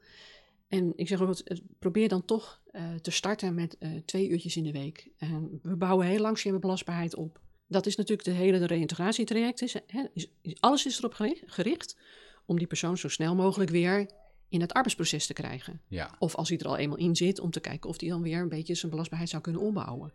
[0.68, 1.37] En ik zeg ook,
[1.78, 2.62] probeer dan toch
[3.02, 5.11] te starten met twee uurtjes in de week.
[5.62, 9.62] We bouwen heel langzaam belastbaarheid op dat is natuurlijk de hele reïntegratietraject.
[9.62, 10.28] Is, hè, is,
[10.61, 11.14] alles is erop
[11.46, 11.96] gericht
[12.46, 14.11] om die persoon zo snel mogelijk weer
[14.48, 15.81] in het arbeidsproces te krijgen.
[15.88, 16.14] Ja.
[16.18, 18.40] Of als hij er al eenmaal in zit, om te kijken of hij dan weer
[18.40, 20.12] een beetje zijn belastbaarheid zou kunnen opbouwen.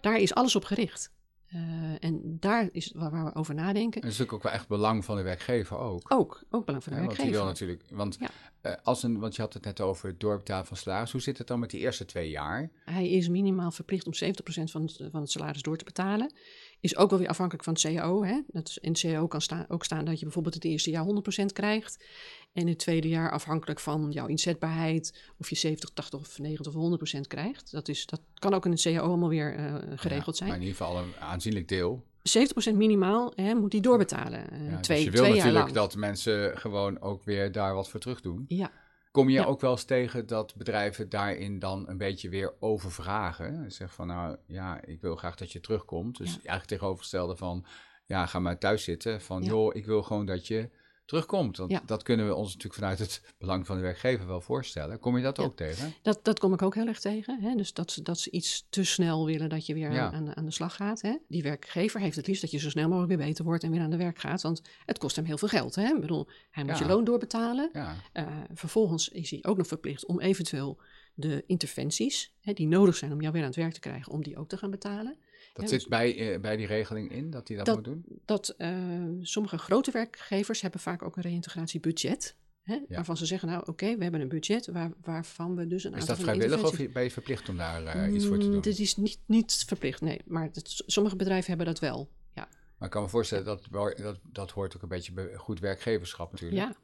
[0.00, 1.14] Daar is alles op gericht.
[1.54, 4.00] Uh, en daar is waar, we over nadenken.
[4.00, 6.12] En dat is natuurlijk ook wel echt belang van de werkgever ook.
[6.12, 7.32] Ook, ook belang van de werkgever.
[7.32, 8.18] Want die wil natuurlijk, want,
[8.62, 11.12] uh, als een, want je had het net over het doorbetalen van salaris.
[11.12, 12.70] Hoe zit het dan met die eerste twee jaar?
[12.84, 16.32] Hij is minimaal verplicht om 70% van het, van het salaris door te betalen.
[16.80, 18.24] Is ook wel weer afhankelijk van het CAO.
[18.24, 18.40] Hè?
[18.46, 21.04] Dat in het CAO kan staan, ook staan dat je bijvoorbeeld het eerste jaar
[21.42, 22.04] 100% krijgt.
[22.52, 27.16] En het tweede jaar afhankelijk van jouw inzetbaarheid, of je 70, 80 of 90 of
[27.16, 27.70] 100% krijgt.
[27.70, 30.48] Dat, is, dat kan ook in het CAO allemaal weer uh, geregeld zijn.
[30.48, 32.04] Maar in ieder geval een aanzienlijk deel.
[32.72, 34.44] 70% minimaal hè, moet die doorbetalen.
[34.52, 38.00] Uh, ja, twee, dus je wil natuurlijk dat mensen gewoon ook weer daar wat voor
[38.00, 38.44] terug doen.
[38.48, 38.70] Ja.
[39.16, 43.72] Kom je ook wel eens tegen dat bedrijven daarin dan een beetje weer overvragen?
[43.72, 46.16] Zeg van nou ja, ik wil graag dat je terugkomt.
[46.16, 47.64] Dus eigenlijk tegenovergestelde van
[48.04, 49.20] ja, ga maar thuis zitten.
[49.20, 50.70] Van joh, ik wil gewoon dat je
[51.06, 51.56] terugkomt.
[51.56, 54.98] Want dat kunnen we ons natuurlijk vanuit het belang van de werkgever wel voorstellen.
[54.98, 55.94] Kom je dat ook tegen?
[56.02, 57.40] Dat, dat kom ik ook heel erg tegen.
[57.40, 57.54] Hè?
[57.54, 60.50] Dus dat ze, dat ze iets te snel willen dat je weer aan, aan, de
[60.50, 61.00] slag gaat.
[61.00, 61.16] Hè?
[61.28, 63.80] Die werkgever heeft het liefst dat je zo snel mogelijk weer beter wordt en weer
[63.80, 64.42] aan de werk gaat.
[64.42, 65.74] Want het kost hem heel veel geld.
[65.74, 65.94] Hè?
[65.94, 67.70] Ik bedoel, hij moet je loon doorbetalen.
[67.74, 67.92] Uh,
[68.54, 70.80] vervolgens is hij ook nog verplicht om eventueel
[71.14, 74.22] de interventies hè, die nodig zijn om jou weer aan het werk te krijgen, om
[74.22, 75.16] die ook te gaan betalen.
[75.56, 78.04] Dat zit bij, uh, bij die regeling in, dat hij dat, moet doen?
[78.24, 78.76] Dat uh,
[79.20, 82.36] sommige grote werkgevers hebben vaak ook een reïntegratiebudget.
[82.62, 85.94] Hè, Waarvan ze zeggen, nou oké, we hebben een budget waar, waarvan we dus een
[85.94, 88.52] aantal Is dat vrijwillig of ben je verplicht om daar uh, iets voor te mm,
[88.52, 88.60] doen?
[88.60, 90.20] Dit is niet, niet verplicht, nee.
[90.24, 90.50] Maar
[90.86, 92.48] sommige bedrijven hebben dat wel, ja.
[92.78, 96.32] Maar ik kan me voorstellen, dat, dat, dat hoort ook een beetje bij goed werkgeverschap
[96.32, 96.60] natuurlijk.
[96.60, 96.76] Ja,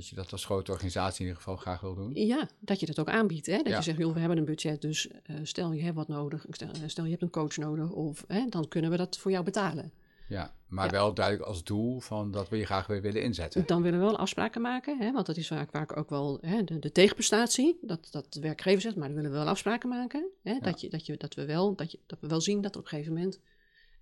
[0.00, 2.14] dat je dat als grote organisatie in ieder geval graag wil doen.
[2.14, 3.46] Ja, dat je dat ook aanbiedt.
[3.46, 3.56] Hè?
[3.62, 6.46] Dat je zegt, joh, we hebben een budget, dus uh, stel je hebt wat nodig,
[6.50, 9.30] stel, eh, stel, je hebt een coach nodig, of hè, dan kunnen we dat voor
[9.30, 9.92] jou betalen.
[10.28, 13.66] Ja, maar wel duidelijk als doel van dat we je graag weer willen inzetten.
[13.66, 16.64] Dan willen we wel afspraken maken, hè, want dat is vaak, vaak ook wel hè,
[16.64, 20.28] de, de, tegenprestatie, dat, dat de werkgever zegt, maar dan willen we wel afspraken maken.
[20.42, 22.74] Hè, dat, je, dat, je, dat, we wel, dat, je, dat we wel zien dat
[22.74, 23.40] er op een gegeven moment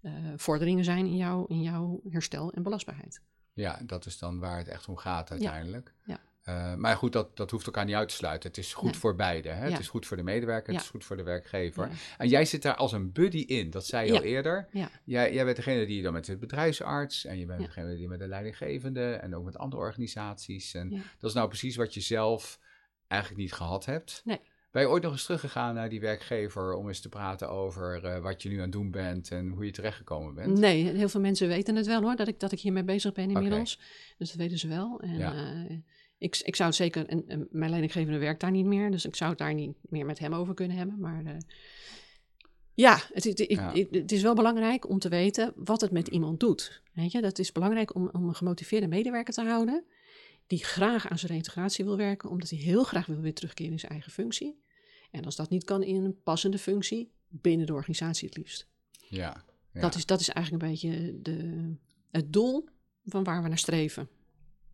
[0.03, 3.21] uh, vorderingen zijn in, jou, in jouw herstel en belastbaarheid.
[3.59, 5.93] Ja, dat is dan waar het echt om gaat uiteindelijk.
[6.05, 6.21] Ja.
[6.45, 8.49] Uh, maar goed, dat, dat hoeft elkaar niet uit te sluiten.
[8.49, 9.49] Het is goed voor beide.
[9.49, 9.71] Hè?
[9.71, 11.91] Het is goed voor de medewerker, het is goed voor de werkgever.
[12.19, 14.69] En jij zit daar als een buddy in, dat zei je al eerder.
[15.05, 18.19] Jij, jij bent degene die dan met de bedrijfsarts en je bent degene die met
[18.19, 20.75] de leidinggevende en ook met andere organisaties.
[20.75, 22.59] En dat is nou precies wat je zelf
[23.07, 24.23] eigenlijk niet gehad hebt.
[24.25, 24.41] Nee.
[24.79, 28.19] Ben je ooit nog eens teruggegaan naar die werkgever om eens te praten over uh,
[28.19, 30.59] wat je nu aan het doen bent en hoe je terechtgekomen bent?
[30.59, 33.31] Nee, heel veel mensen weten het wel hoor, dat ik, dat ik hiermee bezig ben
[33.31, 33.75] inmiddels.
[33.75, 33.87] Okay.
[34.19, 35.01] Dus dat weten ze wel.
[35.01, 35.35] En, ja.
[35.35, 35.79] uh,
[36.19, 39.17] ik, ik zou het zeker, en, en, mijn leidinggevende werkt daar niet meer, dus ik
[39.17, 41.01] zou het daar niet meer met hem over kunnen hebben.
[41.01, 41.33] Maar uh,
[42.75, 43.73] ja, het, het, ja.
[43.91, 46.83] het, is wel belangrijk om te weten wat het met iemand doet.
[46.93, 49.85] Weet je, dat is belangrijk om, om een gemotiveerde medewerker te houden
[50.47, 53.79] die graag aan zijn reintegratie wil werken, omdat hij heel graag wil weer terugkeren in
[53.79, 54.67] zijn eigen functie.
[55.11, 58.69] En als dat niet kan in een passende functie, binnen de organisatie het liefst.
[58.91, 59.81] Ja, ja.
[59.81, 61.75] Dat, is, dat is eigenlijk een beetje de,
[62.11, 62.69] het doel
[63.05, 64.09] van waar we naar streven.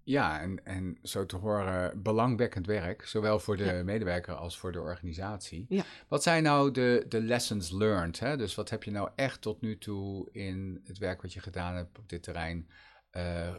[0.03, 4.81] Ja, en, en zo te horen belangwekkend werk, zowel voor de medewerker als voor de
[4.81, 5.67] organisatie.
[5.69, 5.85] Ja.
[6.09, 8.19] Wat zijn nou de, de lessons learned?
[8.19, 8.37] Hè?
[8.37, 11.75] Dus wat heb je nou echt tot nu toe in het werk wat je gedaan
[11.75, 12.69] hebt op dit terrein
[13.17, 13.55] uh,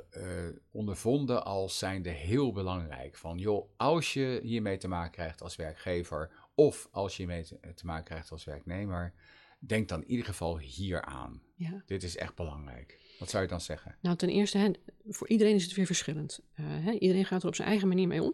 [0.71, 3.15] ondervonden als zijnde heel belangrijk.
[3.15, 7.73] Van joh, als je hiermee te maken krijgt als werkgever of als je hiermee te,
[7.75, 9.13] te maken krijgt als werknemer,
[9.59, 11.41] denk dan in ieder geval hier aan.
[11.55, 11.83] Ja.
[11.85, 12.99] Dit is echt belangrijk.
[13.19, 13.95] Wat zou je dan zeggen?
[14.01, 14.71] Nou, ten eerste, hè,
[15.07, 16.39] voor iedereen is het weer verschillend.
[16.59, 18.33] Uh, hè, iedereen gaat er op zijn eigen manier mee om.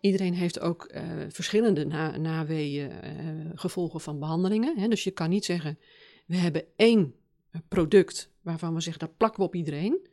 [0.00, 4.78] Iedereen heeft ook uh, verschillende na, naweeën, uh, gevolgen van behandelingen.
[4.78, 4.88] Hè.
[4.88, 5.78] Dus je kan niet zeggen,
[6.26, 7.14] we hebben één
[7.68, 10.08] product waarvan we zeggen, dat plakken we op iedereen.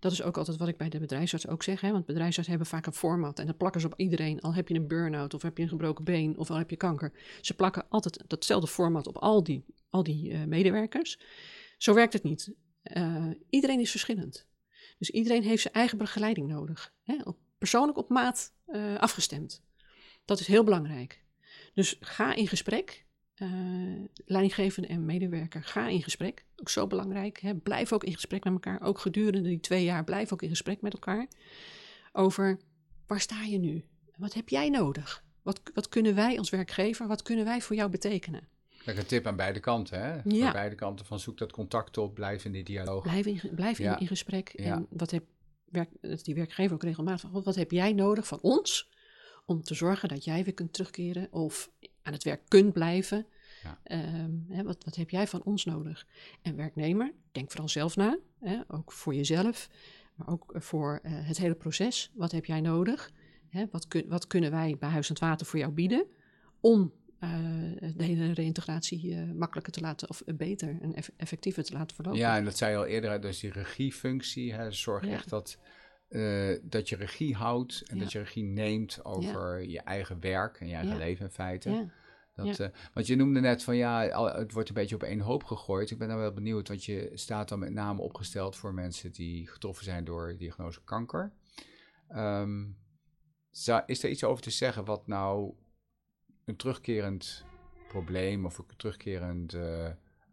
[0.00, 1.80] Dat is ook altijd wat ik bij de bedrijfsarts ook zeg.
[1.80, 1.90] Hè?
[1.92, 4.40] Want bedrijfsartsen hebben vaak een format en dat plakken ze op iedereen.
[4.40, 6.76] Al heb je een burn-out of heb je een gebroken been of al heb je
[6.76, 7.12] kanker.
[7.40, 11.18] Ze plakken altijd datzelfde format op al die, al die uh, medewerkers.
[11.78, 12.52] Zo werkt het niet.
[12.84, 14.48] Uh, iedereen is verschillend.
[14.98, 16.94] Dus iedereen heeft zijn eigen begeleiding nodig.
[17.02, 17.16] Hè?
[17.58, 19.62] Persoonlijk op maat uh, afgestemd.
[20.24, 21.24] Dat is heel belangrijk.
[21.74, 23.06] Dus ga in gesprek.
[23.42, 26.44] Uh, leidinggevende en medewerker, ga in gesprek.
[26.56, 27.40] Ook zo belangrijk.
[27.40, 27.54] Hè?
[27.54, 28.82] Blijf ook in gesprek met elkaar.
[28.82, 31.28] Ook gedurende die twee jaar, blijf ook in gesprek met elkaar.
[32.12, 32.60] Over
[33.06, 33.84] waar sta je nu?
[34.16, 35.24] Wat heb jij nodig?
[35.42, 38.48] Wat, wat kunnen wij als werkgever, wat kunnen wij voor jou betekenen?
[38.84, 40.14] Kijk, een tip aan beide kanten, hè?
[40.14, 40.22] Ja.
[40.42, 43.02] Voor beide kanten van zoek dat contact op, blijf in die dialoog.
[43.02, 44.48] Blijf in, blijf in, in gesprek.
[44.48, 45.24] En wat heb
[45.64, 48.90] werk, die werkgever ook regelmatig van, wat heb jij nodig van ons
[49.44, 51.70] om te zorgen dat jij weer kunt terugkeren of
[52.10, 53.26] aan het werk kunt blijven.
[53.62, 53.80] Ja.
[53.84, 56.06] Ehm, hè, wat, wat heb jij van ons nodig?
[56.42, 59.70] En werknemer, denk vooral zelf na, hè, ook voor jezelf,
[60.14, 62.10] maar ook voor uh, het hele proces.
[62.14, 63.10] Wat heb jij nodig?
[63.48, 66.06] Hè, wat, kun, wat kunnen wij bij Huis en Water voor jou bieden
[66.60, 67.30] om uh,
[67.96, 72.20] de hele reïntegratie uh, makkelijker te laten, of beter en eff effectiever te laten verlopen.
[72.20, 75.12] Ja, en dat zei je al eerder, dus die regiefunctie, hè, zorg ja.
[75.12, 75.58] echt dat
[76.10, 80.68] uh, dat je regie houdt en dat je regie neemt over je eigen werk en
[80.68, 81.90] je eigen leven in feite.
[82.44, 85.44] Dat, uh, want je noemde net van ja, het wordt een beetje op één hoop
[85.44, 85.90] gegooid.
[85.90, 89.46] Ik ben dan wel benieuwd, want je staat dan met name opgesteld voor mensen die
[89.46, 91.32] getroffen zijn door diagnose kanker.
[92.16, 92.78] Um,
[93.86, 95.54] is er iets over te zeggen wat nou
[96.44, 97.44] een terugkerend
[97.88, 99.88] probleem of een terugkerend uh,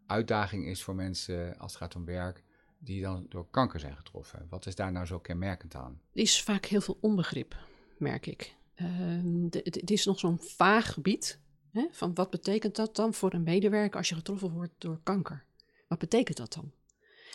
[0.06, 2.44] uitdaging is voor mensen als het gaat om werk?
[2.78, 4.46] die dan door kanker zijn getroffen.
[4.48, 6.00] Wat is daar nou zo kenmerkend aan?
[6.12, 7.56] Er is vaak heel veel onbegrip,
[7.98, 8.56] merk ik.
[8.76, 11.40] Uh, het is nog zo'n vaag gebied.
[11.78, 15.44] Hè, van wat betekent dat dan voor een medewerker als je getroffen wordt door kanker?
[15.88, 16.72] Wat betekent dat dan?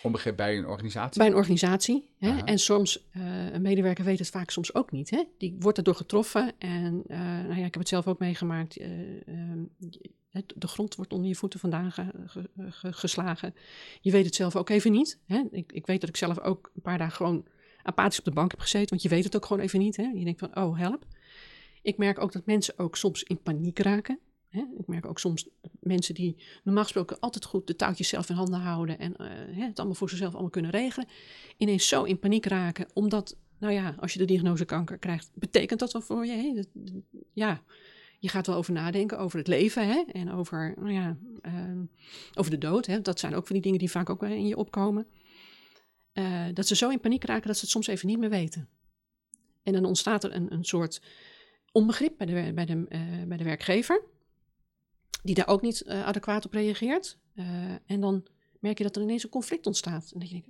[0.03, 1.17] Onbegrip bij een organisatie?
[1.17, 2.10] Bij een organisatie.
[2.17, 2.39] Hè?
[2.39, 5.10] En soms, uh, een medewerker weet het vaak soms ook niet.
[5.10, 5.23] Hè?
[5.38, 6.51] Die wordt erdoor getroffen.
[6.58, 8.79] En uh, nou ja, ik heb het zelf ook meegemaakt.
[8.79, 8.88] Uh,
[10.56, 13.56] de grond wordt onder je voeten vandaan ge, ge, ge, geslagen.
[14.01, 15.19] Je weet het zelf ook even niet.
[15.25, 15.43] Hè?
[15.51, 17.45] Ik, ik, weet dat ik zelf ook een paar dagen gewoon
[17.84, 18.89] apathisch op de bank heb gezeten.
[18.89, 19.95] Want je weet het ook gewoon even niet.
[19.95, 20.12] Hè?
[20.13, 21.06] Je denkt van, oh help.
[21.82, 24.19] Ik merk ook dat mensen ook soms in paniek raken.
[24.53, 24.63] Hè?
[24.77, 25.47] Ik merk ook soms
[25.79, 28.99] mensen die normaal gesproken altijd goed de touwtjes zelf in handen houden.
[28.99, 29.27] En uh,
[29.67, 31.07] het allemaal voor zichzelf allemaal kunnen regelen.
[31.57, 32.87] Ineens zo in paniek raken.
[32.93, 36.31] Omdat, nou ja, als je de diagnose kanker krijgt, betekent dat wel voor je.
[36.31, 36.63] Hè?
[37.33, 37.63] Ja,
[38.19, 40.03] je gaat wel over nadenken over het leven hè?
[40.11, 41.81] en over, nou ja, uh,
[42.33, 42.85] over de dood.
[42.85, 43.01] Hè?
[43.01, 45.07] Dat zijn ook van die dingen die vaak ook in je opkomen.
[46.13, 48.69] Uh, dat ze zo in paniek raken dat ze het soms even niet meer weten.
[49.63, 51.01] En dan ontstaat er een, een soort
[51.71, 54.03] onbegrip bij de, bij, de, uh, bij de werkgever,
[55.23, 57.17] die daar ook niet adequaat op reageert.
[57.86, 58.23] en dan
[58.60, 60.12] merk je dat er ineens een conflict ontstaat.
[60.13, 60.49] En dat je denkt,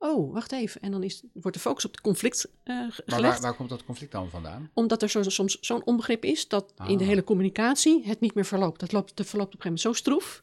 [0.00, 0.80] oh, wacht even.
[0.80, 3.06] En dan is, wordt de focus op het conflict uh, gelegd.
[3.06, 4.70] Maar waar, waar, komt dat conflict dan vandaan?
[4.74, 7.08] Omdat er zo, soms zo'n onbegrip is dat in de ah.
[7.08, 8.80] hele communicatie het niet meer verloopt.
[8.80, 10.42] Dat loopt, verloopt op een gegeven moment zo stroef.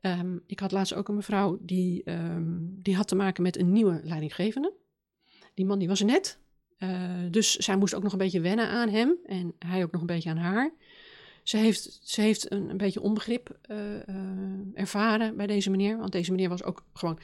[0.00, 3.72] Um, ik had laatst ook een mevrouw die, um, die had te maken met een
[3.72, 4.72] nieuwe leidinggevende.
[5.54, 6.38] Die man die was er net.
[6.78, 10.00] Uh, dus zij moest ook nog een beetje wennen aan hem en hij ook nog
[10.00, 10.72] een beetje aan haar.
[11.48, 14.08] Ze heeft, ze heeft een, een beetje onbegrip uh,
[14.74, 15.98] ervaren bij deze meneer.
[15.98, 17.18] Want deze meneer was ook gewoon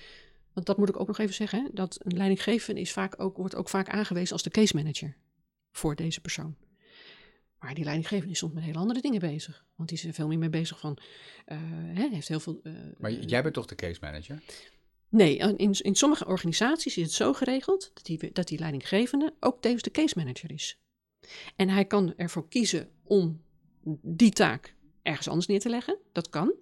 [0.53, 3.55] want dat moet ik ook nog even zeggen, dat een leidinggevende is vaak ook, wordt
[3.55, 5.17] ook vaak aangewezen als de case manager
[5.71, 6.57] voor deze persoon.
[7.59, 9.65] Maar die leidinggevende is soms met hele andere dingen bezig.
[9.75, 10.99] Want die is er veel meer mee bezig van,
[11.47, 11.59] uh,
[11.95, 12.61] hè, heeft heel veel...
[12.99, 14.43] Maar jij bent toch de case manager?
[15.09, 19.61] Nee, in, in sommige organisaties is het zo geregeld dat die, dat die leidinggevende ook
[19.61, 20.79] tevens de case manager is.
[21.57, 23.44] En hij kan ervoor kiezen om
[24.03, 25.99] die taak ergens anders neer te leggen.
[26.13, 26.55] Dat kan.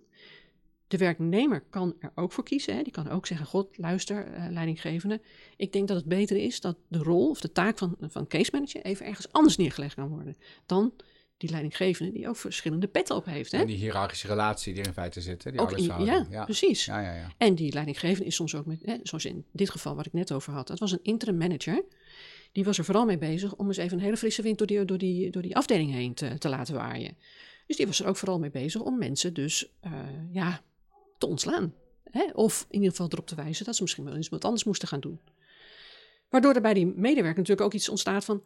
[0.87, 2.77] De werknemer kan er ook voor kiezen.
[2.77, 2.83] Hè.
[2.83, 5.21] Die kan ook zeggen: God, luister, uh, leidinggevende.
[5.57, 8.51] Ik denk dat het beter is dat de rol of de taak van, van case
[8.53, 10.37] manager even ergens anders neergelegd kan worden.
[10.67, 10.93] Dan
[11.43, 13.53] die leidinggevende die ook verschillende petten op heeft.
[13.53, 13.59] Hè?
[13.59, 15.45] En die hiërarchische relatie die in feite zit.
[15.45, 15.51] Hè?
[15.51, 16.85] Die ook in, ja, ja, precies.
[16.85, 17.29] Ja, ja, ja.
[17.39, 20.33] En die leidinggevende is soms ook met, hè, zoals in dit geval waar ik net
[20.33, 20.67] over had.
[20.67, 21.85] Dat was een interim manager.
[22.53, 24.85] Die was er vooral mee bezig om eens even een hele frisse wind door die,
[24.85, 27.17] door die, door die afdeling heen te, te laten waaien.
[27.67, 29.93] Dus die was er ook vooral mee bezig om mensen dus, uh,
[30.33, 30.62] ja,
[31.19, 31.75] te ontslaan.
[32.05, 32.25] Hè?
[32.33, 34.88] Of in ieder geval erop te wijzen dat ze misschien wel eens wat anders moesten
[34.88, 35.21] gaan doen.
[36.29, 38.43] Waardoor er bij die medewerker natuurlijk ook iets ontstaat van...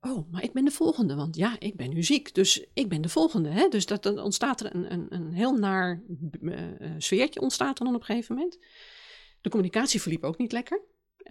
[0.00, 3.02] Oh, maar ik ben de volgende, want ja, ik ben nu ziek, dus ik ben
[3.02, 3.48] de volgende.
[3.48, 3.68] Hè?
[3.68, 6.02] Dus dat, dan ontstaat er een, een, een heel naar
[6.40, 6.60] uh,
[6.98, 8.58] sfeertje ontstaat dan op een gegeven moment.
[9.40, 10.80] De communicatie verliep ook niet lekker.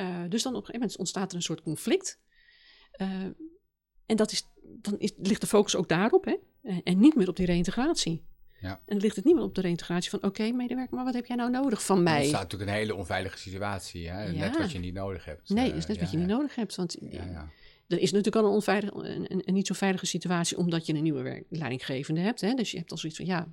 [0.01, 2.19] Uh, dus dan op een gegeven moment ontstaat er een soort conflict.
[2.97, 3.08] Uh,
[4.05, 6.36] en dat is, dan is, ligt de focus ook daarop, hè?
[6.84, 8.25] En niet meer op die reïntegratie.
[8.62, 8.69] Ja.
[8.69, 10.23] En dan ligt het niet meer op de reintegratie van...
[10.23, 12.19] oké, medewerker, maar wat heb jij nou nodig van mij?
[12.19, 14.10] Dat staat natuurlijk een hele onveilige situatie.
[14.10, 14.31] Hè?
[14.31, 15.49] Net wat je niet nodig hebt.
[15.49, 16.75] Nee, is net wat je niet nodig hebt.
[16.75, 16.97] Want
[17.88, 20.58] er is natuurlijk al een, onveilig, een, een, niet zo veilige situatie...
[20.58, 22.41] omdat je een nieuwe leidinggevende hebt.
[22.41, 22.53] Hè?
[22.53, 23.47] Dus je hebt al zoiets van, ja,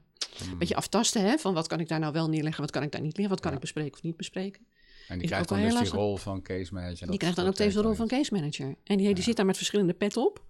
[0.51, 1.23] een beetje aftasten...
[1.23, 1.39] Hè?
[1.39, 3.43] van wat kan ik daar nou wel neerleggen, wat kan ik daar niet neerleggen...
[3.43, 4.67] wat kan ik bespreken of niet bespreken.
[5.13, 7.07] En die krijgt dan dus die rol van case manager.
[7.07, 8.75] Die krijgt dan ook deze rol van case manager.
[8.85, 10.45] En die, die zit daar met verschillende pet op.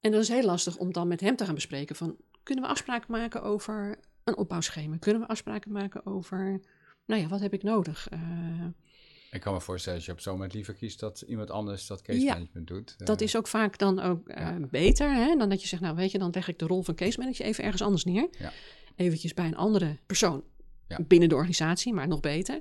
[0.00, 2.16] En dat is heel lastig om dan met hem te gaan bespreken van...
[2.42, 4.96] kunnen we afspraken maken over een opbouwschema?
[4.96, 6.60] Kunnen we afspraken maken over...
[7.06, 8.08] nou ja, wat heb ik nodig?
[8.12, 8.66] Uh,
[9.30, 12.02] ik kan me voorstellen dat je op zo'n moment liever kiest dat iemand anders dat
[12.02, 13.06] case management doet.
[13.06, 16.10] Dat is ook vaak dan ook uh, beter hè, dan dat je zegt, nou weet
[16.10, 18.28] je, dan leg ik de rol van case manager even ergens anders neer.
[18.38, 18.52] Ja.
[18.96, 20.44] Eventjes bij een andere persoon
[21.06, 22.60] binnen de organisatie, maar nog beter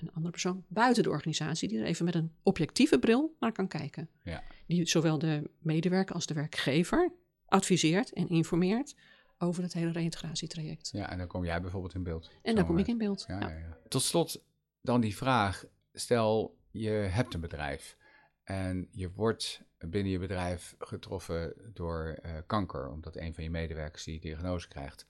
[0.00, 3.68] een andere persoon buiten de organisatie die er even met een objectieve bril naar kan
[3.68, 4.08] kijken.
[4.24, 4.42] Ja.
[4.66, 7.12] Die zowel de medewerker als de werkgever
[7.46, 8.94] adviseert en informeert
[9.38, 10.90] over het hele reïntegratietraject.
[10.92, 12.30] Ja, en dan kom jij bijvoorbeeld in beeld.
[12.42, 13.24] En dan kom ik in beeld.
[13.28, 13.78] Ja, ja.
[13.88, 14.44] Tot slot
[14.80, 17.96] dan die vraag: stel je hebt een bedrijf
[18.44, 24.04] en je wordt binnen je bedrijf getroffen door uh, kanker, omdat een van je medewerkers
[24.04, 25.06] die diagnose krijgt.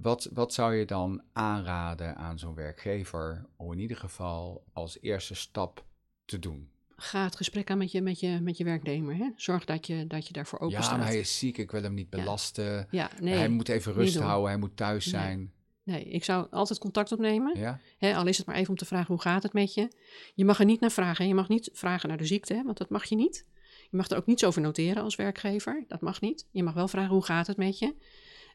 [0.00, 5.34] Wat, wat zou je dan aanraden aan zo'n werkgever om in ieder geval als eerste
[5.34, 5.84] stap
[6.24, 6.70] te doen?
[6.96, 9.16] Ga het gesprek aan met je, met je, met je werknemer.
[9.16, 9.30] Hè?
[9.36, 10.98] Zorg dat je, dat je daarvoor open ja, staat.
[10.98, 12.86] Ja, hij is ziek, ik wil hem niet belasten.
[12.90, 13.10] Ja.
[13.20, 15.52] nee, hij moet even rust houden, hij moet thuis zijn.
[15.82, 17.58] Nee, ik zou altijd contact opnemen.
[17.58, 17.80] Ja?
[17.98, 19.88] Hè, al is het maar even om te vragen, hoe gaat het met je?
[20.34, 21.28] Je mag er niet naar vragen.
[21.28, 23.46] Je mag niet vragen naar de ziekte, hè, want dat mag je niet.
[23.90, 25.84] Je mag er ook niets over noteren als werkgever.
[25.88, 26.46] Dat mag niet.
[26.50, 27.94] Je mag wel vragen, hoe gaat het met je?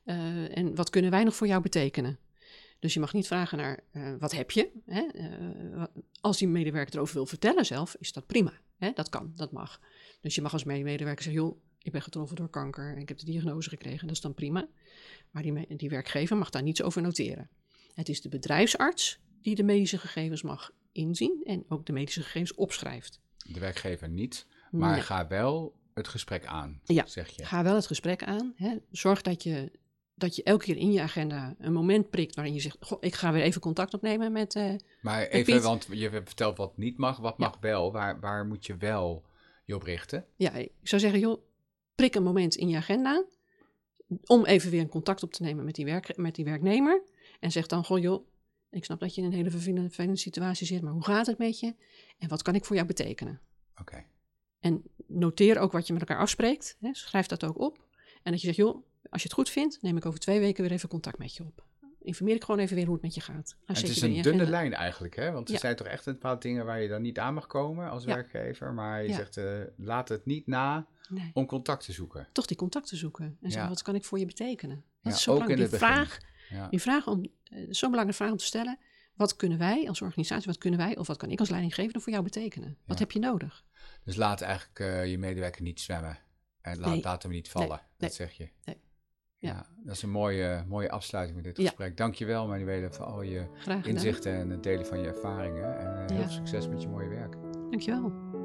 [0.08, 2.20] Uh, en wat kunnen wij nog voor jou betekenen?
[2.80, 4.70] Dus je mag niet vragen naar uh, wat heb je.
[4.86, 5.08] Hè?
[5.14, 5.84] Uh,
[6.22, 8.54] als die medewerker erover wil vertellen zelf, is dat prima.
[8.78, 8.92] Hè?
[8.94, 9.82] Dat kan, dat mag.
[10.22, 13.18] Dus je mag als medewerker zeggen, joh, ik ben getroffen door kanker en ik heb
[13.18, 14.08] de diagnose gekregen.
[14.08, 14.68] Dat is dan prima.
[15.32, 17.50] Maar die, die werkgever mag daar niets over noteren.
[17.94, 22.54] Het is de bedrijfsarts die de medische gegevens mag inzien en ook de medische gegevens
[22.54, 23.20] opschrijft.
[23.38, 27.46] De werkgever niet, maar ga wel het gesprek aan, ja, zeg je.
[27.46, 28.54] ga wel het gesprek aan.
[28.56, 28.78] Hè.
[28.92, 29.72] Zorg dat je
[30.18, 33.16] dat je elke keer in je agenda een moment prikt waarin je zegt: Goh, ik
[33.16, 34.56] ga weer even contact opnemen met.
[34.56, 37.92] Uh, maar even, want je hebt verteld wat niet mag, wat mag wel.
[37.92, 39.24] Waar, waar moet je wel
[39.66, 40.26] je op richten?
[40.36, 41.42] Ja, ik zou zeggen: joh,
[41.96, 43.26] prik een moment in je agenda
[44.26, 47.04] om even weer een contact op te nemen met die, werk, met die werknemer.
[47.40, 48.28] En zeg dan: Goh, joh,
[48.70, 51.60] ik snap dat je in een hele vervelende, situatie zit, maar hoe gaat het met
[51.60, 51.76] je?
[52.18, 53.42] En wat kan ik voor jou betekenen?
[53.80, 54.06] Oké.
[54.60, 56.78] En noteer ook wat je met elkaar afspreekt.
[56.80, 57.86] Hè, schrijf dat ook op.
[58.24, 60.64] En dat je zegt: joh als je het goed vindt, neem ik over twee weken
[60.64, 61.66] weer even contact met je op.
[62.02, 63.58] Informeer ik gewoon even weer hoe het met je gaat.
[63.66, 65.32] het is een dunne lijn eigenlijk, hè?
[65.32, 67.90] Want er zijn toch echt een paar dingen waar je dan niet aan mag komen
[67.90, 68.74] als werkgever.
[68.74, 70.88] Maar je zegt, uh, laat het niet na
[71.34, 72.28] om contact te zoeken.
[72.32, 73.38] Toch die contact te zoeken.
[73.42, 74.84] En zeggen, wat kan ik voor je betekenen?
[75.02, 75.70] Dat is zo ook belangrijk.
[75.70, 76.20] Die vraag,
[76.70, 78.80] die vraag om, uh, zo'n belangrijke vraag om te stellen.
[79.14, 82.12] Wat kunnen wij als organisatie, wat kunnen wij of wat kan ik als leidinggevende voor
[82.12, 82.78] jou betekenen?
[82.86, 83.66] Wat heb je nodig?
[84.04, 86.20] Dus laat eigenlijk uh, je medewerker niet zwemmen.
[86.62, 88.50] En laat, laat hem niet vallen, dat zeg je.
[88.66, 88.78] Nee.
[89.40, 89.66] Ja.
[89.84, 91.98] dat is een mooie, mooie afsluiting met dit gesprek.
[91.98, 93.46] Dankjewel Manuele voor al je
[93.84, 95.80] inzichten en het delen van je ervaringen.
[95.80, 97.36] En uh, heel veel succes met je mooie werk.
[97.70, 98.37] Dankjewel.